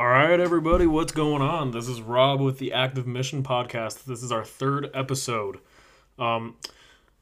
All 0.00 0.08
right, 0.08 0.40
everybody, 0.40 0.86
what's 0.86 1.12
going 1.12 1.42
on? 1.42 1.72
This 1.72 1.86
is 1.86 2.00
Rob 2.00 2.40
with 2.40 2.56
the 2.56 2.72
Active 2.72 3.06
Mission 3.06 3.42
Podcast. 3.42 4.04
This 4.04 4.22
is 4.22 4.32
our 4.32 4.46
third 4.46 4.88
episode. 4.94 5.58
Um, 6.18 6.56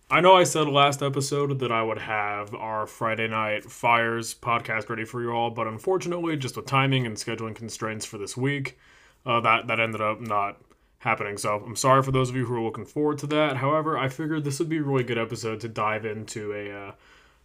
I 0.08 0.20
know 0.20 0.36
I 0.36 0.44
said 0.44 0.68
last 0.68 1.02
episode 1.02 1.58
that 1.58 1.72
I 1.72 1.82
would 1.82 1.98
have 1.98 2.54
our 2.54 2.86
Friday 2.86 3.26
Night 3.26 3.64
Fires 3.64 4.32
podcast 4.32 4.88
ready 4.88 5.04
for 5.04 5.20
you 5.20 5.32
all, 5.32 5.50
but 5.50 5.66
unfortunately, 5.66 6.36
just 6.36 6.54
with 6.54 6.66
timing 6.66 7.04
and 7.04 7.16
scheduling 7.16 7.56
constraints 7.56 8.06
for 8.06 8.16
this 8.16 8.36
week, 8.36 8.78
uh, 9.26 9.40
that 9.40 9.66
that 9.66 9.80
ended 9.80 10.00
up 10.00 10.20
not 10.20 10.60
happening. 11.00 11.36
So 11.36 11.56
I'm 11.56 11.74
sorry 11.74 12.04
for 12.04 12.12
those 12.12 12.30
of 12.30 12.36
you 12.36 12.46
who 12.46 12.54
are 12.54 12.62
looking 12.62 12.86
forward 12.86 13.18
to 13.18 13.26
that. 13.26 13.56
However, 13.56 13.98
I 13.98 14.08
figured 14.08 14.44
this 14.44 14.60
would 14.60 14.68
be 14.68 14.78
a 14.78 14.84
really 14.84 15.02
good 15.02 15.18
episode 15.18 15.58
to 15.62 15.68
dive 15.68 16.06
into 16.06 16.52
a 16.52 16.70
uh, 16.70 16.92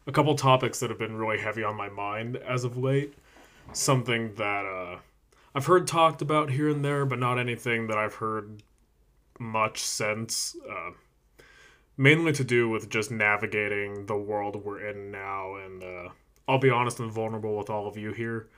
a 0.06 0.12
couple 0.12 0.36
topics 0.36 0.80
that 0.80 0.92
have 0.92 1.00
been 1.00 1.18
really 1.18 1.40
heavy 1.40 1.64
on 1.64 1.76
my 1.76 1.90
mind 1.90 2.38
as 2.38 2.64
of 2.64 2.78
late. 2.78 3.16
Something 3.72 4.36
that 4.36 4.66
uh, 4.68 5.00
I've 5.56 5.66
heard 5.68 5.88
talked 5.88 6.22
about 6.22 6.50
here 6.50 6.70
and 6.70 6.84
there, 6.84 7.06
but 7.06 7.20
not 7.20 7.38
anything 7.38 7.88
that 7.88 7.98
I've 7.98 8.16
heard 8.16 8.64
much 9.40 9.84
since. 9.84 10.56
Uh, 10.70 10.92
mainly 11.96 12.34
to 12.34 12.44
do 12.44 12.70
with 12.70 12.90
just 12.90 13.12
navigating 13.12 14.08
the 14.08 14.18
world 14.18 14.56
we're 14.56 14.88
in 14.88 15.12
now, 15.12 15.56
and 15.56 15.84
uh, 15.84 16.10
I'll 16.48 16.58
be 16.58 16.72
honest 16.72 17.00
and 17.00 17.12
vulnerable 17.12 17.56
with 17.58 17.70
all 17.70 17.88
of 17.88 17.98
you 17.98 18.14
here. 18.14 18.50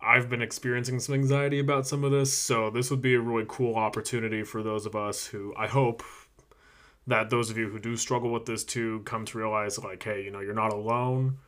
I've 0.00 0.30
been 0.30 0.40
experiencing 0.40 1.00
some 1.00 1.14
anxiety 1.14 1.58
about 1.58 1.86
some 1.86 2.04
of 2.04 2.12
this, 2.12 2.32
so 2.32 2.70
this 2.70 2.90
would 2.90 3.02
be 3.02 3.14
a 3.14 3.20
really 3.20 3.44
cool 3.48 3.74
opportunity 3.74 4.44
for 4.44 4.62
those 4.62 4.86
of 4.86 4.96
us 4.96 5.26
who 5.26 5.52
I 5.56 5.66
hope 5.66 6.02
that 7.06 7.28
those 7.28 7.50
of 7.50 7.58
you 7.58 7.68
who 7.68 7.78
do 7.78 7.96
struggle 7.96 8.30
with 8.30 8.46
this 8.46 8.64
too 8.64 9.00
come 9.04 9.26
to 9.26 9.38
realize 9.38 9.78
like, 9.78 10.02
hey, 10.02 10.22
you 10.22 10.30
know, 10.30 10.40
you're 10.40 10.54
not 10.54 10.72
alone 10.72 11.38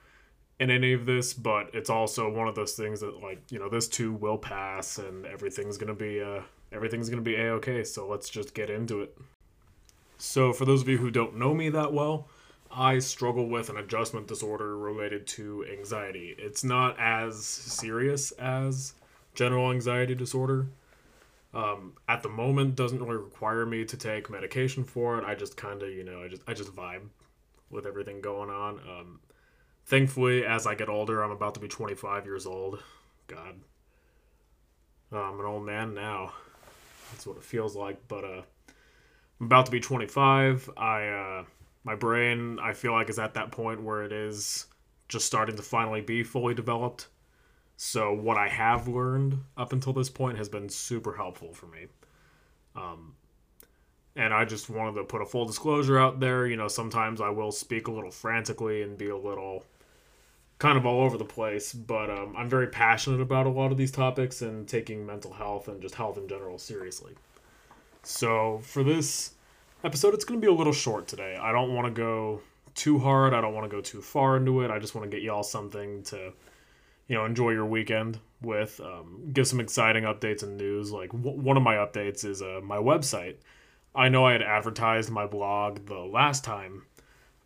in 0.62 0.70
any 0.70 0.92
of 0.92 1.06
this, 1.06 1.34
but 1.34 1.70
it's 1.74 1.90
also 1.90 2.30
one 2.30 2.46
of 2.46 2.54
those 2.54 2.74
things 2.74 3.00
that 3.00 3.20
like, 3.20 3.42
you 3.50 3.58
know, 3.58 3.68
this 3.68 3.88
too 3.88 4.12
will 4.12 4.38
pass 4.38 4.96
and 4.96 5.26
everything's 5.26 5.76
gonna 5.76 5.92
be 5.92 6.22
uh 6.22 6.40
everything's 6.70 7.10
gonna 7.10 7.20
be 7.20 7.34
a 7.34 7.52
okay, 7.54 7.82
so 7.82 8.06
let's 8.06 8.30
just 8.30 8.54
get 8.54 8.70
into 8.70 9.00
it. 9.00 9.18
So 10.18 10.52
for 10.52 10.64
those 10.64 10.82
of 10.82 10.88
you 10.88 10.98
who 10.98 11.10
don't 11.10 11.36
know 11.36 11.52
me 11.52 11.68
that 11.70 11.92
well, 11.92 12.28
I 12.70 13.00
struggle 13.00 13.48
with 13.48 13.70
an 13.70 13.76
adjustment 13.76 14.28
disorder 14.28 14.78
related 14.78 15.26
to 15.38 15.66
anxiety. 15.70 16.36
It's 16.38 16.62
not 16.62 16.96
as 17.00 17.44
serious 17.44 18.30
as 18.32 18.94
general 19.34 19.72
anxiety 19.72 20.14
disorder. 20.14 20.68
Um, 21.52 21.94
at 22.08 22.22
the 22.22 22.28
moment, 22.28 22.76
doesn't 22.76 23.02
really 23.02 23.16
require 23.16 23.66
me 23.66 23.84
to 23.84 23.96
take 23.96 24.30
medication 24.30 24.84
for 24.84 25.18
it. 25.18 25.24
I 25.24 25.34
just 25.34 25.56
kind 25.56 25.82
of, 25.82 25.90
you 25.90 26.04
know, 26.04 26.22
I 26.22 26.28
just 26.28 26.42
I 26.46 26.54
just 26.54 26.74
vibe 26.74 27.08
with 27.68 27.84
everything 27.84 28.20
going 28.20 28.48
on. 28.48 28.78
Um, 28.78 29.20
thankfully, 29.86 30.44
as 30.44 30.66
I 30.66 30.74
get 30.74 30.88
older, 30.88 31.22
I'm 31.22 31.30
about 31.30 31.54
to 31.54 31.60
be 31.60 31.68
25 31.68 32.24
years 32.24 32.46
old. 32.46 32.82
God, 33.26 33.60
oh, 35.12 35.16
I'm 35.18 35.40
an 35.40 35.46
old 35.46 35.64
man 35.64 35.94
now. 35.94 36.32
That's 37.10 37.26
what 37.26 37.36
it 37.36 37.44
feels 37.44 37.76
like. 37.76 38.08
But 38.08 38.24
uh, 38.24 38.42
I'm 39.40 39.46
about 39.46 39.66
to 39.66 39.72
be 39.72 39.80
25. 39.80 40.70
I 40.76 41.06
uh, 41.08 41.44
my 41.84 41.94
brain 41.94 42.58
I 42.60 42.72
feel 42.72 42.92
like 42.92 43.10
is 43.10 43.18
at 43.18 43.34
that 43.34 43.50
point 43.50 43.82
where 43.82 44.02
it 44.02 44.12
is 44.12 44.66
just 45.08 45.26
starting 45.26 45.56
to 45.56 45.62
finally 45.62 46.00
be 46.00 46.22
fully 46.22 46.54
developed. 46.54 47.08
So 47.76 48.12
what 48.12 48.36
I 48.36 48.48
have 48.48 48.88
learned 48.88 49.40
up 49.56 49.72
until 49.72 49.92
this 49.92 50.08
point 50.08 50.38
has 50.38 50.48
been 50.48 50.68
super 50.68 51.14
helpful 51.14 51.52
for 51.52 51.66
me. 51.66 51.86
Um, 52.76 53.16
and 54.14 54.32
I 54.32 54.44
just 54.44 54.70
wanted 54.70 54.94
to 55.00 55.04
put 55.04 55.22
a 55.22 55.26
full 55.26 55.44
disclosure 55.46 55.98
out 55.98 56.20
there. 56.20 56.46
You 56.46 56.56
know, 56.56 56.68
sometimes 56.68 57.20
I 57.20 57.30
will 57.30 57.52
speak 57.52 57.88
a 57.88 57.92
little 57.92 58.10
frantically 58.10 58.82
and 58.82 58.96
be 58.96 59.08
a 59.08 59.16
little 59.16 59.64
kind 60.62 60.78
of 60.78 60.86
all 60.86 61.02
over 61.02 61.18
the 61.18 61.24
place, 61.24 61.72
but 61.72 62.08
um, 62.08 62.36
I'm 62.38 62.48
very 62.48 62.68
passionate 62.68 63.20
about 63.20 63.46
a 63.46 63.50
lot 63.50 63.72
of 63.72 63.76
these 63.76 63.90
topics 63.90 64.42
and 64.42 64.68
taking 64.68 65.04
mental 65.04 65.32
health 65.32 65.66
and 65.66 65.82
just 65.82 65.96
health 65.96 66.16
in 66.16 66.28
general 66.28 66.56
seriously. 66.56 67.14
So 68.04 68.60
for 68.62 68.84
this 68.84 69.32
episode, 69.82 70.14
it's 70.14 70.24
going 70.24 70.40
to 70.40 70.46
be 70.46 70.48
a 70.48 70.54
little 70.56 70.72
short 70.72 71.08
today. 71.08 71.36
I 71.36 71.50
don't 71.50 71.74
want 71.74 71.88
to 71.88 71.90
go 71.92 72.42
too 72.76 73.00
hard. 73.00 73.34
I 73.34 73.40
don't 73.40 73.54
want 73.54 73.68
to 73.68 73.76
go 73.76 73.80
too 73.82 74.00
far 74.00 74.36
into 74.36 74.62
it. 74.62 74.70
I 74.70 74.78
just 74.78 74.94
want 74.94 75.10
to 75.10 75.16
get 75.16 75.24
y'all 75.24 75.42
something 75.42 76.04
to, 76.04 76.32
you 77.08 77.16
know, 77.16 77.24
enjoy 77.24 77.50
your 77.50 77.66
weekend 77.66 78.20
with. 78.40 78.80
Um, 78.80 79.30
give 79.32 79.48
some 79.48 79.58
exciting 79.58 80.04
updates 80.04 80.44
and 80.44 80.56
news. 80.56 80.92
Like 80.92 81.10
w- 81.10 81.40
one 81.40 81.56
of 81.56 81.64
my 81.64 81.74
updates 81.74 82.24
is 82.24 82.40
uh, 82.40 82.60
my 82.62 82.78
website. 82.78 83.34
I 83.96 84.08
know 84.10 84.24
I 84.26 84.30
had 84.30 84.42
advertised 84.42 85.10
my 85.10 85.26
blog 85.26 85.86
the 85.86 85.98
last 85.98 86.44
time, 86.44 86.84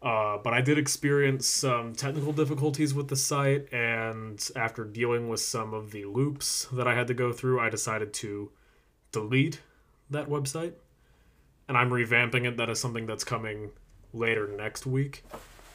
uh, 0.07 0.39
but 0.39 0.53
I 0.53 0.61
did 0.61 0.79
experience 0.79 1.49
some 1.49 1.93
technical 1.93 2.33
difficulties 2.33 2.95
with 2.95 3.09
the 3.09 3.17
site, 3.17 3.73
and 3.73 4.41
after 4.55 4.85
dealing 4.85 5.29
with 5.29 5.41
some 5.41 5.75
of 5.75 5.91
the 5.91 6.05
loops 6.05 6.69
that 6.71 6.87
I 6.87 6.95
had 6.95 7.09
to 7.09 7.15
go 7.15 7.33
through, 7.33 7.59
I 7.59 7.71
decided 7.71 8.13
to 8.15 8.53
delete 9.11 9.63
that 10.11 10.29
website. 10.29 10.75
And 11.67 11.77
I'm 11.77 11.91
revamping 11.91 12.47
it. 12.47 12.57
That 12.57 12.71
is 12.71 12.79
something 12.79 13.07
that's 13.07 13.25
coming 13.25 13.71
later 14.15 14.47
next 14.47 14.87
week. 14.87 15.25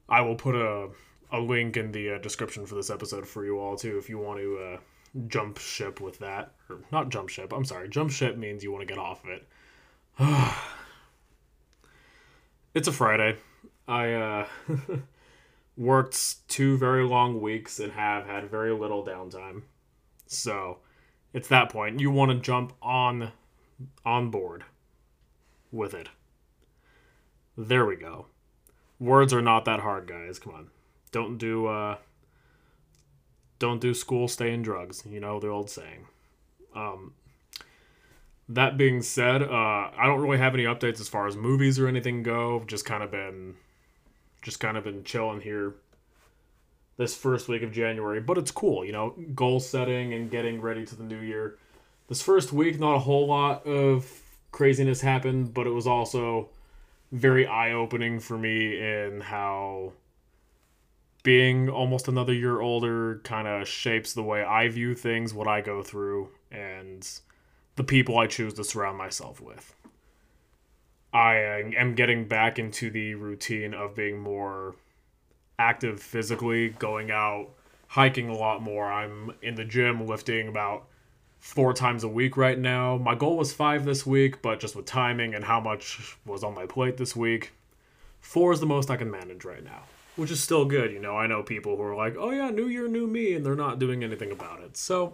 I 0.09 0.21
will 0.21 0.35
put 0.35 0.55
a 0.55 0.89
a 1.31 1.39
link 1.39 1.77
in 1.77 1.91
the 1.91 2.15
uh, 2.15 2.17
description 2.17 2.65
for 2.65 2.75
this 2.75 2.89
episode 2.89 3.27
for 3.27 3.45
you 3.45 3.59
all 3.59 3.75
too 3.75 3.97
if 3.97 4.09
you 4.09 4.17
want 4.17 4.39
to 4.39 4.57
uh, 4.57 4.77
jump 5.27 5.57
ship 5.57 6.01
with 6.01 6.19
that 6.19 6.53
or 6.69 6.79
not 6.91 7.09
jump 7.09 7.29
ship. 7.29 7.53
I'm 7.53 7.65
sorry, 7.65 7.89
jump 7.89 8.11
ship 8.11 8.37
means 8.37 8.63
you 8.63 8.71
want 8.71 8.87
to 8.87 8.93
get 8.93 8.99
off 8.99 9.23
of 9.23 9.29
it. 9.29 9.47
it's 12.73 12.87
a 12.87 12.91
Friday. 12.91 13.37
I 13.87 14.13
uh, 14.13 14.47
worked 15.77 16.47
two 16.47 16.77
very 16.77 17.05
long 17.05 17.41
weeks 17.41 17.79
and 17.79 17.91
have 17.93 18.25
had 18.25 18.49
very 18.49 18.73
little 18.73 19.05
downtime. 19.05 19.63
So 20.27 20.79
it's 21.33 21.47
that 21.47 21.69
point. 21.69 21.99
You 21.99 22.11
want 22.11 22.31
to 22.31 22.37
jump 22.37 22.73
on 22.81 23.31
on 24.05 24.29
board 24.29 24.63
with 25.71 25.93
it. 25.93 26.09
There 27.57 27.85
we 27.85 27.95
go. 27.95 28.27
Words 28.99 29.33
are 29.33 29.41
not 29.41 29.65
that 29.65 29.79
hard, 29.79 30.07
guys. 30.07 30.39
Come 30.39 30.53
on. 30.53 30.69
Don't 31.11 31.37
do 31.37 31.67
uh 31.67 31.97
don't 33.59 33.81
do 33.81 33.93
school, 33.93 34.27
stay 34.27 34.53
in 34.53 34.61
drugs. 34.61 35.03
You 35.07 35.19
know 35.19 35.39
the 35.39 35.47
old 35.47 35.69
saying. 35.69 36.07
Um 36.75 37.13
that 38.49 38.77
being 38.77 39.01
said, 39.01 39.41
uh 39.41 39.91
I 39.95 40.05
don't 40.05 40.21
really 40.21 40.37
have 40.37 40.53
any 40.53 40.63
updates 40.63 40.99
as 40.99 41.09
far 41.09 41.27
as 41.27 41.35
movies 41.35 41.79
or 41.79 41.87
anything 41.87 42.23
go. 42.23 42.63
Just 42.67 42.85
kind 42.85 43.03
of 43.03 43.11
been 43.11 43.55
just 44.41 44.59
kind 44.59 44.77
of 44.77 44.83
been 44.83 45.03
chilling 45.03 45.41
here 45.41 45.75
this 46.97 47.15
first 47.15 47.47
week 47.47 47.63
of 47.63 47.71
January, 47.71 48.19
but 48.19 48.37
it's 48.37 48.51
cool, 48.51 48.85
you 48.85 48.91
know, 48.91 49.15
goal 49.33 49.59
setting 49.59 50.13
and 50.13 50.29
getting 50.29 50.61
ready 50.61 50.85
to 50.85 50.95
the 50.95 51.03
new 51.03 51.19
year. 51.19 51.57
This 52.11 52.21
first 52.21 52.51
week, 52.51 52.77
not 52.77 52.95
a 52.95 52.99
whole 52.99 53.25
lot 53.27 53.65
of 53.65 54.05
craziness 54.51 54.99
happened, 54.99 55.53
but 55.53 55.65
it 55.65 55.69
was 55.69 55.87
also 55.87 56.49
very 57.13 57.47
eye 57.47 57.71
opening 57.71 58.19
for 58.19 58.37
me 58.37 58.77
in 58.77 59.21
how 59.21 59.93
being 61.23 61.69
almost 61.69 62.09
another 62.09 62.33
year 62.33 62.59
older 62.59 63.21
kind 63.23 63.47
of 63.47 63.65
shapes 63.65 64.11
the 64.11 64.23
way 64.23 64.43
I 64.43 64.67
view 64.67 64.93
things, 64.93 65.33
what 65.33 65.47
I 65.47 65.61
go 65.61 65.81
through, 65.81 66.27
and 66.51 67.09
the 67.77 67.83
people 67.85 68.17
I 68.17 68.27
choose 68.27 68.55
to 68.55 68.65
surround 68.65 68.97
myself 68.97 69.39
with. 69.39 69.73
I 71.13 71.37
uh, 71.37 71.71
am 71.77 71.95
getting 71.95 72.27
back 72.27 72.59
into 72.59 72.91
the 72.91 73.15
routine 73.15 73.73
of 73.73 73.95
being 73.95 74.19
more 74.19 74.75
active 75.57 76.01
physically, 76.01 76.71
going 76.71 77.09
out 77.09 77.51
hiking 77.87 78.27
a 78.27 78.35
lot 78.35 78.61
more. 78.61 78.91
I'm 78.91 79.31
in 79.41 79.55
the 79.55 79.63
gym 79.63 80.05
lifting 80.05 80.49
about 80.49 80.87
four 81.41 81.73
times 81.73 82.03
a 82.03 82.07
week 82.07 82.37
right 82.37 82.57
now. 82.57 82.97
My 82.97 83.15
goal 83.15 83.35
was 83.35 83.51
five 83.51 83.83
this 83.83 84.05
week, 84.05 84.43
but 84.43 84.59
just 84.59 84.75
with 84.75 84.85
timing 84.85 85.33
and 85.33 85.43
how 85.43 85.59
much 85.59 86.15
was 86.23 86.43
on 86.43 86.53
my 86.53 86.67
plate 86.67 86.97
this 86.97 87.15
week, 87.15 87.51
four 88.21 88.53
is 88.53 88.59
the 88.59 88.67
most 88.67 88.91
I 88.91 88.95
can 88.95 89.09
manage 89.09 89.43
right 89.43 89.63
now, 89.63 89.81
which 90.15 90.29
is 90.29 90.41
still 90.41 90.65
good. 90.65 90.93
You 90.93 90.99
know, 90.99 91.17
I 91.17 91.25
know 91.25 91.41
people 91.41 91.75
who 91.75 91.81
are 91.81 91.95
like, 91.95 92.15
oh 92.17 92.29
yeah, 92.29 92.51
new 92.51 92.67
year, 92.67 92.87
new 92.87 93.07
me, 93.07 93.33
and 93.33 93.43
they're 93.43 93.55
not 93.55 93.79
doing 93.79 94.03
anything 94.03 94.31
about 94.31 94.61
it. 94.61 94.77
So, 94.77 95.13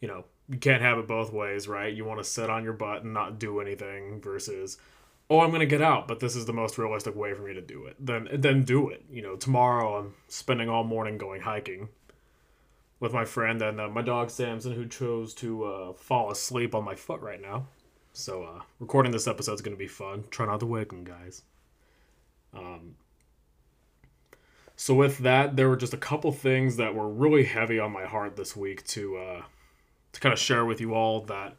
you 0.00 0.08
know, 0.08 0.24
you 0.48 0.58
can't 0.58 0.82
have 0.82 0.98
it 0.98 1.06
both 1.06 1.32
ways, 1.32 1.68
right? 1.68 1.94
You 1.94 2.04
want 2.04 2.18
to 2.18 2.24
sit 2.24 2.50
on 2.50 2.64
your 2.64 2.72
butt 2.72 3.04
and 3.04 3.14
not 3.14 3.38
do 3.38 3.60
anything 3.60 4.20
versus, 4.20 4.78
oh, 5.30 5.40
I'm 5.40 5.52
gonna 5.52 5.64
get 5.64 5.80
out, 5.80 6.08
but 6.08 6.18
this 6.18 6.34
is 6.34 6.44
the 6.44 6.52
most 6.52 6.76
realistic 6.76 7.14
way 7.14 7.34
for 7.34 7.42
me 7.42 7.54
to 7.54 7.60
do 7.60 7.86
it. 7.86 7.94
Then 8.00 8.28
then 8.32 8.64
do 8.64 8.88
it. 8.88 9.04
You 9.08 9.22
know, 9.22 9.36
tomorrow 9.36 10.00
I'm 10.00 10.14
spending 10.26 10.68
all 10.68 10.82
morning 10.82 11.18
going 11.18 11.42
hiking 11.42 11.88
with 13.02 13.12
my 13.12 13.24
friend 13.24 13.60
and 13.60 13.80
uh, 13.80 13.88
my 13.88 14.00
dog 14.00 14.30
Samson, 14.30 14.72
who 14.72 14.86
chose 14.86 15.34
to 15.34 15.64
uh, 15.64 15.92
fall 15.92 16.30
asleep 16.30 16.72
on 16.72 16.84
my 16.84 16.94
foot 16.94 17.20
right 17.20 17.42
now. 17.42 17.66
So 18.12 18.44
uh, 18.44 18.62
recording 18.78 19.10
this 19.10 19.26
episode 19.26 19.54
is 19.54 19.60
gonna 19.60 19.74
be 19.74 19.88
fun. 19.88 20.22
Try 20.30 20.46
not 20.46 20.60
to 20.60 20.66
wake 20.66 20.92
him, 20.92 21.02
guys. 21.02 21.42
Um. 22.54 22.94
So 24.76 24.94
with 24.94 25.18
that, 25.18 25.56
there 25.56 25.68
were 25.68 25.76
just 25.76 25.92
a 25.92 25.98
couple 25.98 26.30
things 26.30 26.76
that 26.76 26.94
were 26.94 27.08
really 27.08 27.42
heavy 27.42 27.80
on 27.80 27.92
my 27.92 28.04
heart 28.04 28.36
this 28.36 28.56
week 28.56 28.84
to 28.88 29.16
uh, 29.16 29.42
to 30.12 30.20
kind 30.20 30.32
of 30.32 30.38
share 30.38 30.64
with 30.64 30.80
you 30.80 30.94
all 30.94 31.22
that 31.22 31.56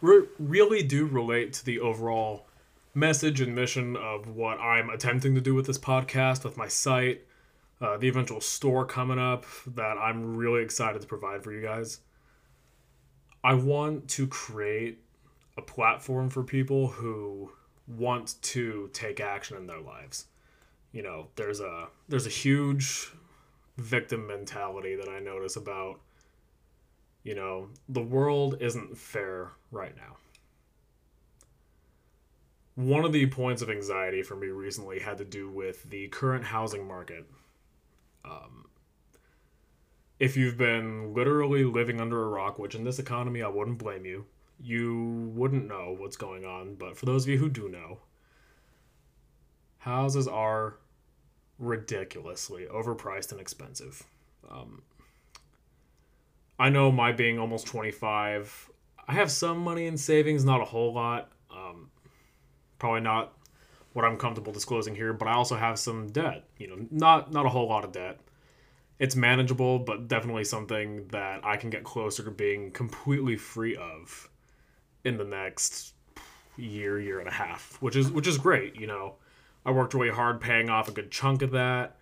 re- 0.00 0.26
really 0.38 0.82
do 0.82 1.04
relate 1.04 1.52
to 1.54 1.64
the 1.66 1.80
overall 1.80 2.46
message 2.94 3.42
and 3.42 3.54
mission 3.54 3.94
of 3.94 4.26
what 4.26 4.58
I'm 4.58 4.88
attempting 4.88 5.34
to 5.34 5.40
do 5.42 5.54
with 5.54 5.66
this 5.66 5.78
podcast, 5.78 6.44
with 6.44 6.56
my 6.56 6.68
site, 6.68 7.26
uh, 7.80 7.96
the 7.96 8.08
eventual 8.08 8.40
store 8.40 8.84
coming 8.84 9.18
up 9.18 9.44
that 9.66 9.96
I'm 9.98 10.36
really 10.36 10.62
excited 10.62 11.00
to 11.00 11.06
provide 11.06 11.44
for 11.44 11.52
you 11.52 11.62
guys. 11.62 12.00
I 13.44 13.54
want 13.54 14.08
to 14.10 14.26
create 14.26 14.98
a 15.56 15.62
platform 15.62 16.28
for 16.28 16.42
people 16.42 16.88
who 16.88 17.52
want 17.86 18.34
to 18.42 18.90
take 18.92 19.20
action 19.20 19.56
in 19.56 19.66
their 19.66 19.80
lives. 19.80 20.26
You 20.92 21.02
know, 21.02 21.28
there's 21.36 21.60
a 21.60 21.88
there's 22.08 22.26
a 22.26 22.30
huge 22.30 23.12
victim 23.76 24.26
mentality 24.26 24.96
that 24.96 25.08
I 25.08 25.20
notice 25.20 25.56
about 25.56 26.00
you 27.28 27.34
know, 27.34 27.68
the 27.90 28.00
world 28.00 28.56
isn't 28.60 28.96
fair 28.96 29.50
right 29.70 29.94
now. 29.94 30.16
One 32.74 33.04
of 33.04 33.12
the 33.12 33.26
points 33.26 33.60
of 33.60 33.68
anxiety 33.68 34.22
for 34.22 34.34
me 34.34 34.46
recently 34.46 35.00
had 35.00 35.18
to 35.18 35.26
do 35.26 35.50
with 35.50 35.90
the 35.90 36.08
current 36.08 36.44
housing 36.44 36.88
market. 36.88 37.26
Um, 38.28 38.66
if 40.18 40.36
you've 40.36 40.56
been 40.58 41.14
literally 41.14 41.64
living 41.64 42.00
under 42.00 42.22
a 42.22 42.28
rock, 42.28 42.58
which 42.58 42.74
in 42.74 42.84
this 42.84 42.98
economy 42.98 43.42
I 43.42 43.48
wouldn't 43.48 43.78
blame 43.78 44.04
you, 44.04 44.26
you 44.60 45.30
wouldn't 45.34 45.68
know 45.68 45.94
what's 45.96 46.16
going 46.16 46.44
on. 46.44 46.74
But 46.74 46.96
for 46.96 47.06
those 47.06 47.24
of 47.24 47.28
you 47.28 47.38
who 47.38 47.48
do 47.48 47.68
know, 47.68 47.98
houses 49.78 50.26
are 50.26 50.76
ridiculously 51.58 52.66
overpriced 52.66 53.32
and 53.32 53.40
expensive. 53.40 54.04
Um, 54.50 54.82
I 56.58 56.70
know 56.70 56.90
my 56.90 57.12
being 57.12 57.38
almost 57.38 57.66
25, 57.66 58.70
I 59.06 59.14
have 59.14 59.30
some 59.30 59.58
money 59.58 59.86
in 59.86 59.96
savings, 59.96 60.44
not 60.44 60.60
a 60.60 60.64
whole 60.64 60.92
lot. 60.92 61.30
Um, 61.50 61.90
probably 62.78 63.00
not 63.00 63.32
what 63.98 64.04
I'm 64.04 64.16
comfortable 64.16 64.52
disclosing 64.52 64.94
here, 64.94 65.12
but 65.12 65.26
I 65.26 65.32
also 65.32 65.56
have 65.56 65.76
some 65.76 66.06
debt. 66.12 66.44
You 66.56 66.68
know, 66.68 66.86
not 66.92 67.32
not 67.32 67.46
a 67.46 67.48
whole 67.48 67.68
lot 67.68 67.84
of 67.84 67.90
debt. 67.90 68.20
It's 69.00 69.16
manageable, 69.16 69.80
but 69.80 70.06
definitely 70.06 70.44
something 70.44 71.08
that 71.08 71.44
I 71.44 71.56
can 71.56 71.68
get 71.68 71.82
closer 71.82 72.22
to 72.22 72.30
being 72.30 72.70
completely 72.70 73.36
free 73.36 73.74
of 73.74 74.30
in 75.04 75.16
the 75.16 75.24
next 75.24 75.94
year, 76.56 77.00
year 77.00 77.18
and 77.18 77.28
a 77.28 77.32
half, 77.32 77.76
which 77.80 77.96
is 77.96 78.08
which 78.12 78.28
is 78.28 78.38
great. 78.38 78.76
You 78.76 78.86
know, 78.86 79.16
I 79.66 79.72
worked 79.72 79.94
really 79.94 80.10
hard 80.10 80.40
paying 80.40 80.70
off 80.70 80.88
a 80.88 80.92
good 80.92 81.10
chunk 81.10 81.42
of 81.42 81.50
that. 81.50 81.96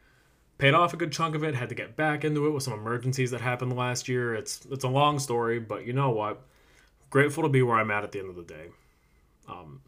Paid 0.58 0.75
off 0.75 0.93
a 0.93 0.98
good 0.98 1.12
chunk 1.12 1.34
of 1.34 1.43
it. 1.43 1.54
Had 1.54 1.70
to 1.70 1.75
get 1.75 1.96
back 1.96 2.25
into 2.25 2.46
it 2.46 2.50
with 2.50 2.62
some 2.62 2.75
emergencies 2.75 3.31
that 3.31 3.40
happened 3.40 3.75
last 3.75 4.06
year. 4.06 4.34
It's 4.34 4.66
it's 4.70 4.84
a 4.84 4.88
long 4.88 5.19
story, 5.19 5.60
but 5.60 5.87
you 5.87 5.94
know 5.94 6.10
what? 6.10 6.43
Grateful 7.08 7.43
to 7.43 7.48
be 7.48 7.62
where 7.62 7.78
I'm 7.78 7.90
at 7.90 8.04
at 8.04 8.12
the 8.12 8.19
end 8.19 8.28
of 8.28 8.37
the 8.37 8.43
day. 8.43 8.66
Um, 9.48 9.81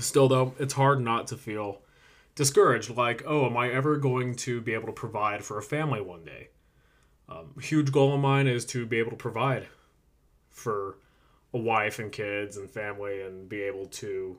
still 0.00 0.28
though, 0.28 0.54
it's 0.58 0.74
hard 0.74 1.00
not 1.00 1.26
to 1.28 1.36
feel 1.36 1.82
discouraged. 2.34 2.90
Like, 2.90 3.22
oh, 3.26 3.46
am 3.46 3.56
I 3.56 3.70
ever 3.70 3.96
going 3.96 4.34
to 4.36 4.60
be 4.60 4.74
able 4.74 4.86
to 4.86 4.92
provide 4.92 5.44
for 5.44 5.58
a 5.58 5.62
family 5.62 6.00
one 6.00 6.24
day? 6.24 6.48
Um, 7.28 7.54
huge 7.60 7.90
goal 7.90 8.14
of 8.14 8.20
mine 8.20 8.46
is 8.46 8.64
to 8.66 8.84
be 8.84 8.98
able 8.98 9.10
to 9.10 9.16
provide 9.16 9.66
for 10.50 10.98
a 11.54 11.58
wife 11.58 11.98
and 11.98 12.12
kids 12.12 12.56
and 12.56 12.68
family 12.68 13.22
and 13.22 13.48
be 13.48 13.62
able 13.62 13.86
to 13.86 14.38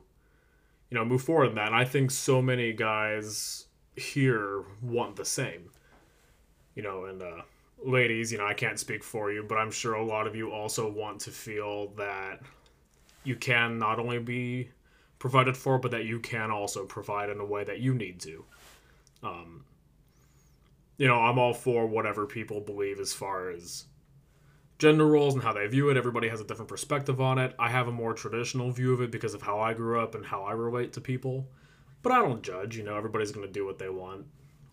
you 0.90 0.94
know 0.94 1.04
move 1.04 1.22
forward 1.22 1.48
in 1.48 1.54
that 1.54 1.68
and 1.68 1.74
i 1.74 1.84
think 1.84 2.10
so 2.10 2.40
many 2.40 2.72
guys 2.72 3.66
here 3.96 4.64
want 4.82 5.16
the 5.16 5.24
same 5.24 5.70
you 6.74 6.82
know 6.82 7.06
and 7.06 7.22
uh, 7.22 7.42
ladies 7.84 8.30
you 8.30 8.38
know 8.38 8.46
i 8.46 8.54
can't 8.54 8.78
speak 8.78 9.02
for 9.02 9.32
you 9.32 9.42
but 9.42 9.56
i'm 9.56 9.70
sure 9.70 9.94
a 9.94 10.04
lot 10.04 10.26
of 10.26 10.36
you 10.36 10.50
also 10.52 10.90
want 10.90 11.20
to 11.20 11.30
feel 11.30 11.88
that 11.96 12.40
you 13.24 13.34
can 13.34 13.78
not 13.78 13.98
only 13.98 14.18
be 14.18 14.70
provided 15.18 15.56
for 15.56 15.78
but 15.78 15.90
that 15.90 16.04
you 16.04 16.18
can 16.20 16.50
also 16.50 16.84
provide 16.84 17.30
in 17.30 17.40
a 17.40 17.44
way 17.44 17.64
that 17.64 17.80
you 17.80 17.94
need 17.94 18.20
to 18.20 18.44
um, 19.22 19.64
you 20.98 21.06
know 21.06 21.18
i'm 21.18 21.38
all 21.38 21.54
for 21.54 21.86
whatever 21.86 22.26
people 22.26 22.60
believe 22.60 23.00
as 23.00 23.12
far 23.12 23.50
as 23.50 23.86
gender 24.78 25.06
roles 25.06 25.34
and 25.34 25.42
how 25.42 25.52
they 25.52 25.66
view 25.66 25.90
it. 25.90 25.96
Everybody 25.96 26.28
has 26.28 26.40
a 26.40 26.44
different 26.44 26.68
perspective 26.68 27.20
on 27.20 27.38
it. 27.38 27.54
I 27.58 27.70
have 27.70 27.88
a 27.88 27.92
more 27.92 28.12
traditional 28.12 28.70
view 28.70 28.92
of 28.92 29.00
it 29.00 29.10
because 29.10 29.34
of 29.34 29.42
how 29.42 29.60
I 29.60 29.74
grew 29.74 30.00
up 30.00 30.14
and 30.14 30.24
how 30.24 30.42
I 30.42 30.52
relate 30.52 30.92
to 30.94 31.00
people. 31.00 31.48
But 32.02 32.12
I 32.12 32.18
don't 32.18 32.42
judge, 32.42 32.76
you 32.76 32.84
know, 32.84 32.96
everybody's 32.96 33.32
going 33.32 33.46
to 33.46 33.52
do 33.52 33.64
what 33.64 33.78
they 33.78 33.88
want. 33.88 34.26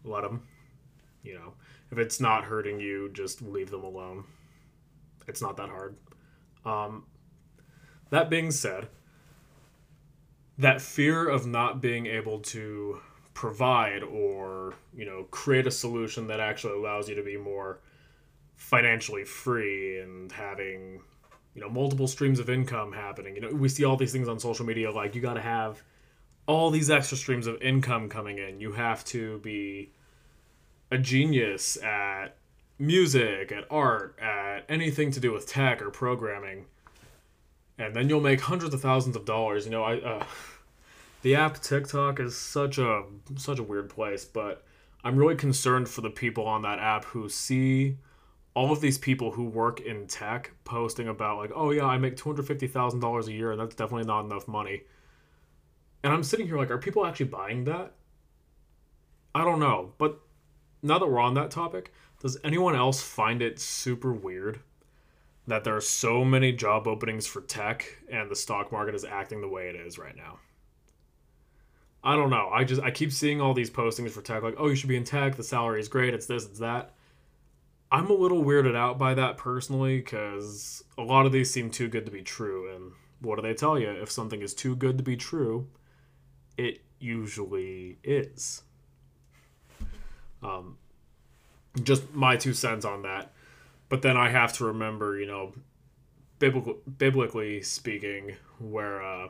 Let 0.03 0.21
them. 0.21 0.43
You 1.23 1.35
know, 1.35 1.53
if 1.91 1.97
it's 1.97 2.19
not 2.19 2.43
hurting 2.43 2.79
you, 2.79 3.09
just 3.13 3.41
leave 3.41 3.71
them 3.71 3.83
alone. 3.83 4.25
It's 5.27 5.41
not 5.41 5.55
that 5.57 5.69
hard. 5.69 5.95
Um, 6.65 7.05
that 8.09 8.29
being 8.29 8.51
said, 8.51 8.89
that 10.57 10.81
fear 10.81 11.27
of 11.27 11.45
not 11.45 11.81
being 11.81 12.05
able 12.05 12.39
to 12.39 12.99
provide 13.33 14.03
or, 14.03 14.73
you 14.95 15.05
know, 15.05 15.23
create 15.31 15.65
a 15.65 15.71
solution 15.71 16.27
that 16.27 16.39
actually 16.39 16.73
allows 16.73 17.09
you 17.09 17.15
to 17.15 17.23
be 17.23 17.37
more 17.37 17.79
financially 18.55 19.25
free 19.25 19.99
and 19.99 20.31
having 20.31 21.01
you 21.53 21.61
know 21.61 21.69
multiple 21.69 22.07
streams 22.07 22.39
of 22.39 22.49
income 22.49 22.91
happening. 22.91 23.35
You 23.35 23.41
know 23.41 23.49
we 23.49 23.69
see 23.69 23.83
all 23.83 23.97
these 23.97 24.11
things 24.11 24.27
on 24.27 24.39
social 24.39 24.65
media 24.65 24.91
like 24.91 25.15
you 25.15 25.21
got 25.21 25.35
to 25.35 25.41
have 25.41 25.81
all 26.45 26.71
these 26.71 26.89
extra 26.89 27.17
streams 27.17 27.47
of 27.47 27.61
income 27.61 28.09
coming 28.09 28.37
in. 28.37 28.59
You 28.59 28.73
have 28.73 29.03
to 29.05 29.39
be 29.39 29.91
a 30.91 30.97
genius 30.97 31.77
at 31.81 32.37
music 32.79 33.51
at 33.51 33.65
art 33.69 34.17
at 34.19 34.65
anything 34.67 35.11
to 35.11 35.19
do 35.19 35.31
with 35.31 35.47
tech 35.47 35.81
or 35.81 35.89
programming 35.89 36.65
and 37.77 37.95
then 37.95 38.09
you'll 38.09 38.21
make 38.21 38.41
hundreds 38.41 38.73
of 38.73 38.81
thousands 38.81 39.15
of 39.15 39.25
dollars 39.25 39.65
you 39.65 39.71
know 39.71 39.83
i 39.83 39.97
uh, 39.99 40.25
the 41.21 41.35
app 41.35 41.61
tiktok 41.61 42.19
is 42.19 42.37
such 42.37 42.77
a 42.77 43.03
such 43.37 43.59
a 43.59 43.63
weird 43.63 43.89
place 43.89 44.25
but 44.25 44.63
i'm 45.03 45.15
really 45.15 45.35
concerned 45.35 45.87
for 45.87 46.01
the 46.01 46.09
people 46.09 46.45
on 46.45 46.61
that 46.61 46.79
app 46.79 47.05
who 47.05 47.27
see 47.29 47.97
all 48.55 48.71
of 48.71 48.81
these 48.81 48.97
people 48.97 49.31
who 49.31 49.45
work 49.45 49.81
in 49.81 50.07
tech 50.07 50.51
posting 50.63 51.07
about 51.07 51.37
like, 51.37 51.51
oh 51.55 51.71
yeah, 51.71 51.85
I 51.85 51.97
make 51.97 52.15
two 52.15 52.29
hundred 52.29 52.47
fifty 52.47 52.67
thousand 52.67 52.99
dollars 52.99 53.27
a 53.27 53.33
year, 53.33 53.51
and 53.51 53.59
that's 53.59 53.75
definitely 53.75 54.05
not 54.05 54.25
enough 54.25 54.47
money. 54.47 54.83
And 56.03 56.13
I'm 56.13 56.23
sitting 56.23 56.47
here 56.47 56.57
like, 56.57 56.69
are 56.69 56.77
people 56.77 57.05
actually 57.05 57.27
buying 57.27 57.63
that? 57.65 57.93
I 59.33 59.43
don't 59.43 59.59
know, 59.59 59.93
but 59.97 60.19
now 60.83 60.99
that 60.99 61.07
we're 61.07 61.19
on 61.19 61.33
that 61.35 61.49
topic, 61.49 61.91
does 62.21 62.37
anyone 62.43 62.75
else 62.75 63.01
find 63.01 63.41
it 63.41 63.59
super 63.59 64.13
weird 64.13 64.59
that 65.47 65.63
there 65.63 65.75
are 65.75 65.81
so 65.81 66.23
many 66.23 66.51
job 66.51 66.87
openings 66.87 67.27
for 67.27 67.41
tech 67.41 67.85
and 68.09 68.29
the 68.29 68.35
stock 68.35 68.71
market 68.71 68.95
is 68.95 69.03
acting 69.03 69.41
the 69.41 69.47
way 69.47 69.67
it 69.67 69.75
is 69.75 69.97
right 69.97 70.15
now? 70.15 70.39
I 72.03 72.15
don't 72.15 72.29
know. 72.29 72.49
I 72.49 72.63
just 72.63 72.81
I 72.81 72.91
keep 72.91 73.11
seeing 73.11 73.39
all 73.39 73.53
these 73.53 73.69
postings 73.69 74.11
for 74.11 74.21
tech 74.21 74.43
like, 74.43 74.55
oh, 74.57 74.67
you 74.67 74.75
should 74.75 74.89
be 74.89 74.97
in 74.97 75.03
tech. 75.03 75.35
The 75.35 75.43
salary 75.43 75.79
is 75.79 75.87
great. 75.87 76.13
It's 76.13 76.25
this. 76.25 76.45
It's 76.45 76.59
that 76.59 76.93
I'm 77.93 78.09
a 78.09 78.13
little 78.13 78.43
weirded 78.43 78.75
out 78.75 78.97
by 78.97 79.13
that 79.13 79.37
personally 79.37 79.97
because 79.97 80.83
a 80.97 81.03
lot 81.03 81.27
of 81.27 81.31
these 81.31 81.53
seem 81.53 81.69
too 81.69 81.87
good 81.87 82.07
to 82.07 82.11
be 82.11 82.23
true. 82.23 82.75
And 82.75 82.91
what 83.19 83.35
do 83.35 83.43
they 83.43 83.53
tell 83.53 83.77
you? 83.77 83.87
If 83.87 84.09
something 84.09 84.41
is 84.41 84.55
too 84.55 84.75
good 84.75 84.97
to 84.97 85.03
be 85.03 85.15
true, 85.15 85.67
it 86.57 86.81
usually 86.99 87.99
is. 88.03 88.63
Um, 90.41 90.77
just 91.83 92.11
my 92.15 92.35
two 92.35 92.55
cents 92.55 92.83
on 92.83 93.03
that. 93.03 93.31
But 93.93 94.01
then 94.01 94.17
I 94.17 94.29
have 94.29 94.53
to 94.53 94.65
remember, 94.65 95.19
you 95.19 95.27
know, 95.27 95.53
biblical, 96.39 96.79
biblically 96.97 97.61
speaking, 97.61 98.35
where 98.57 99.03
uh, 99.03 99.27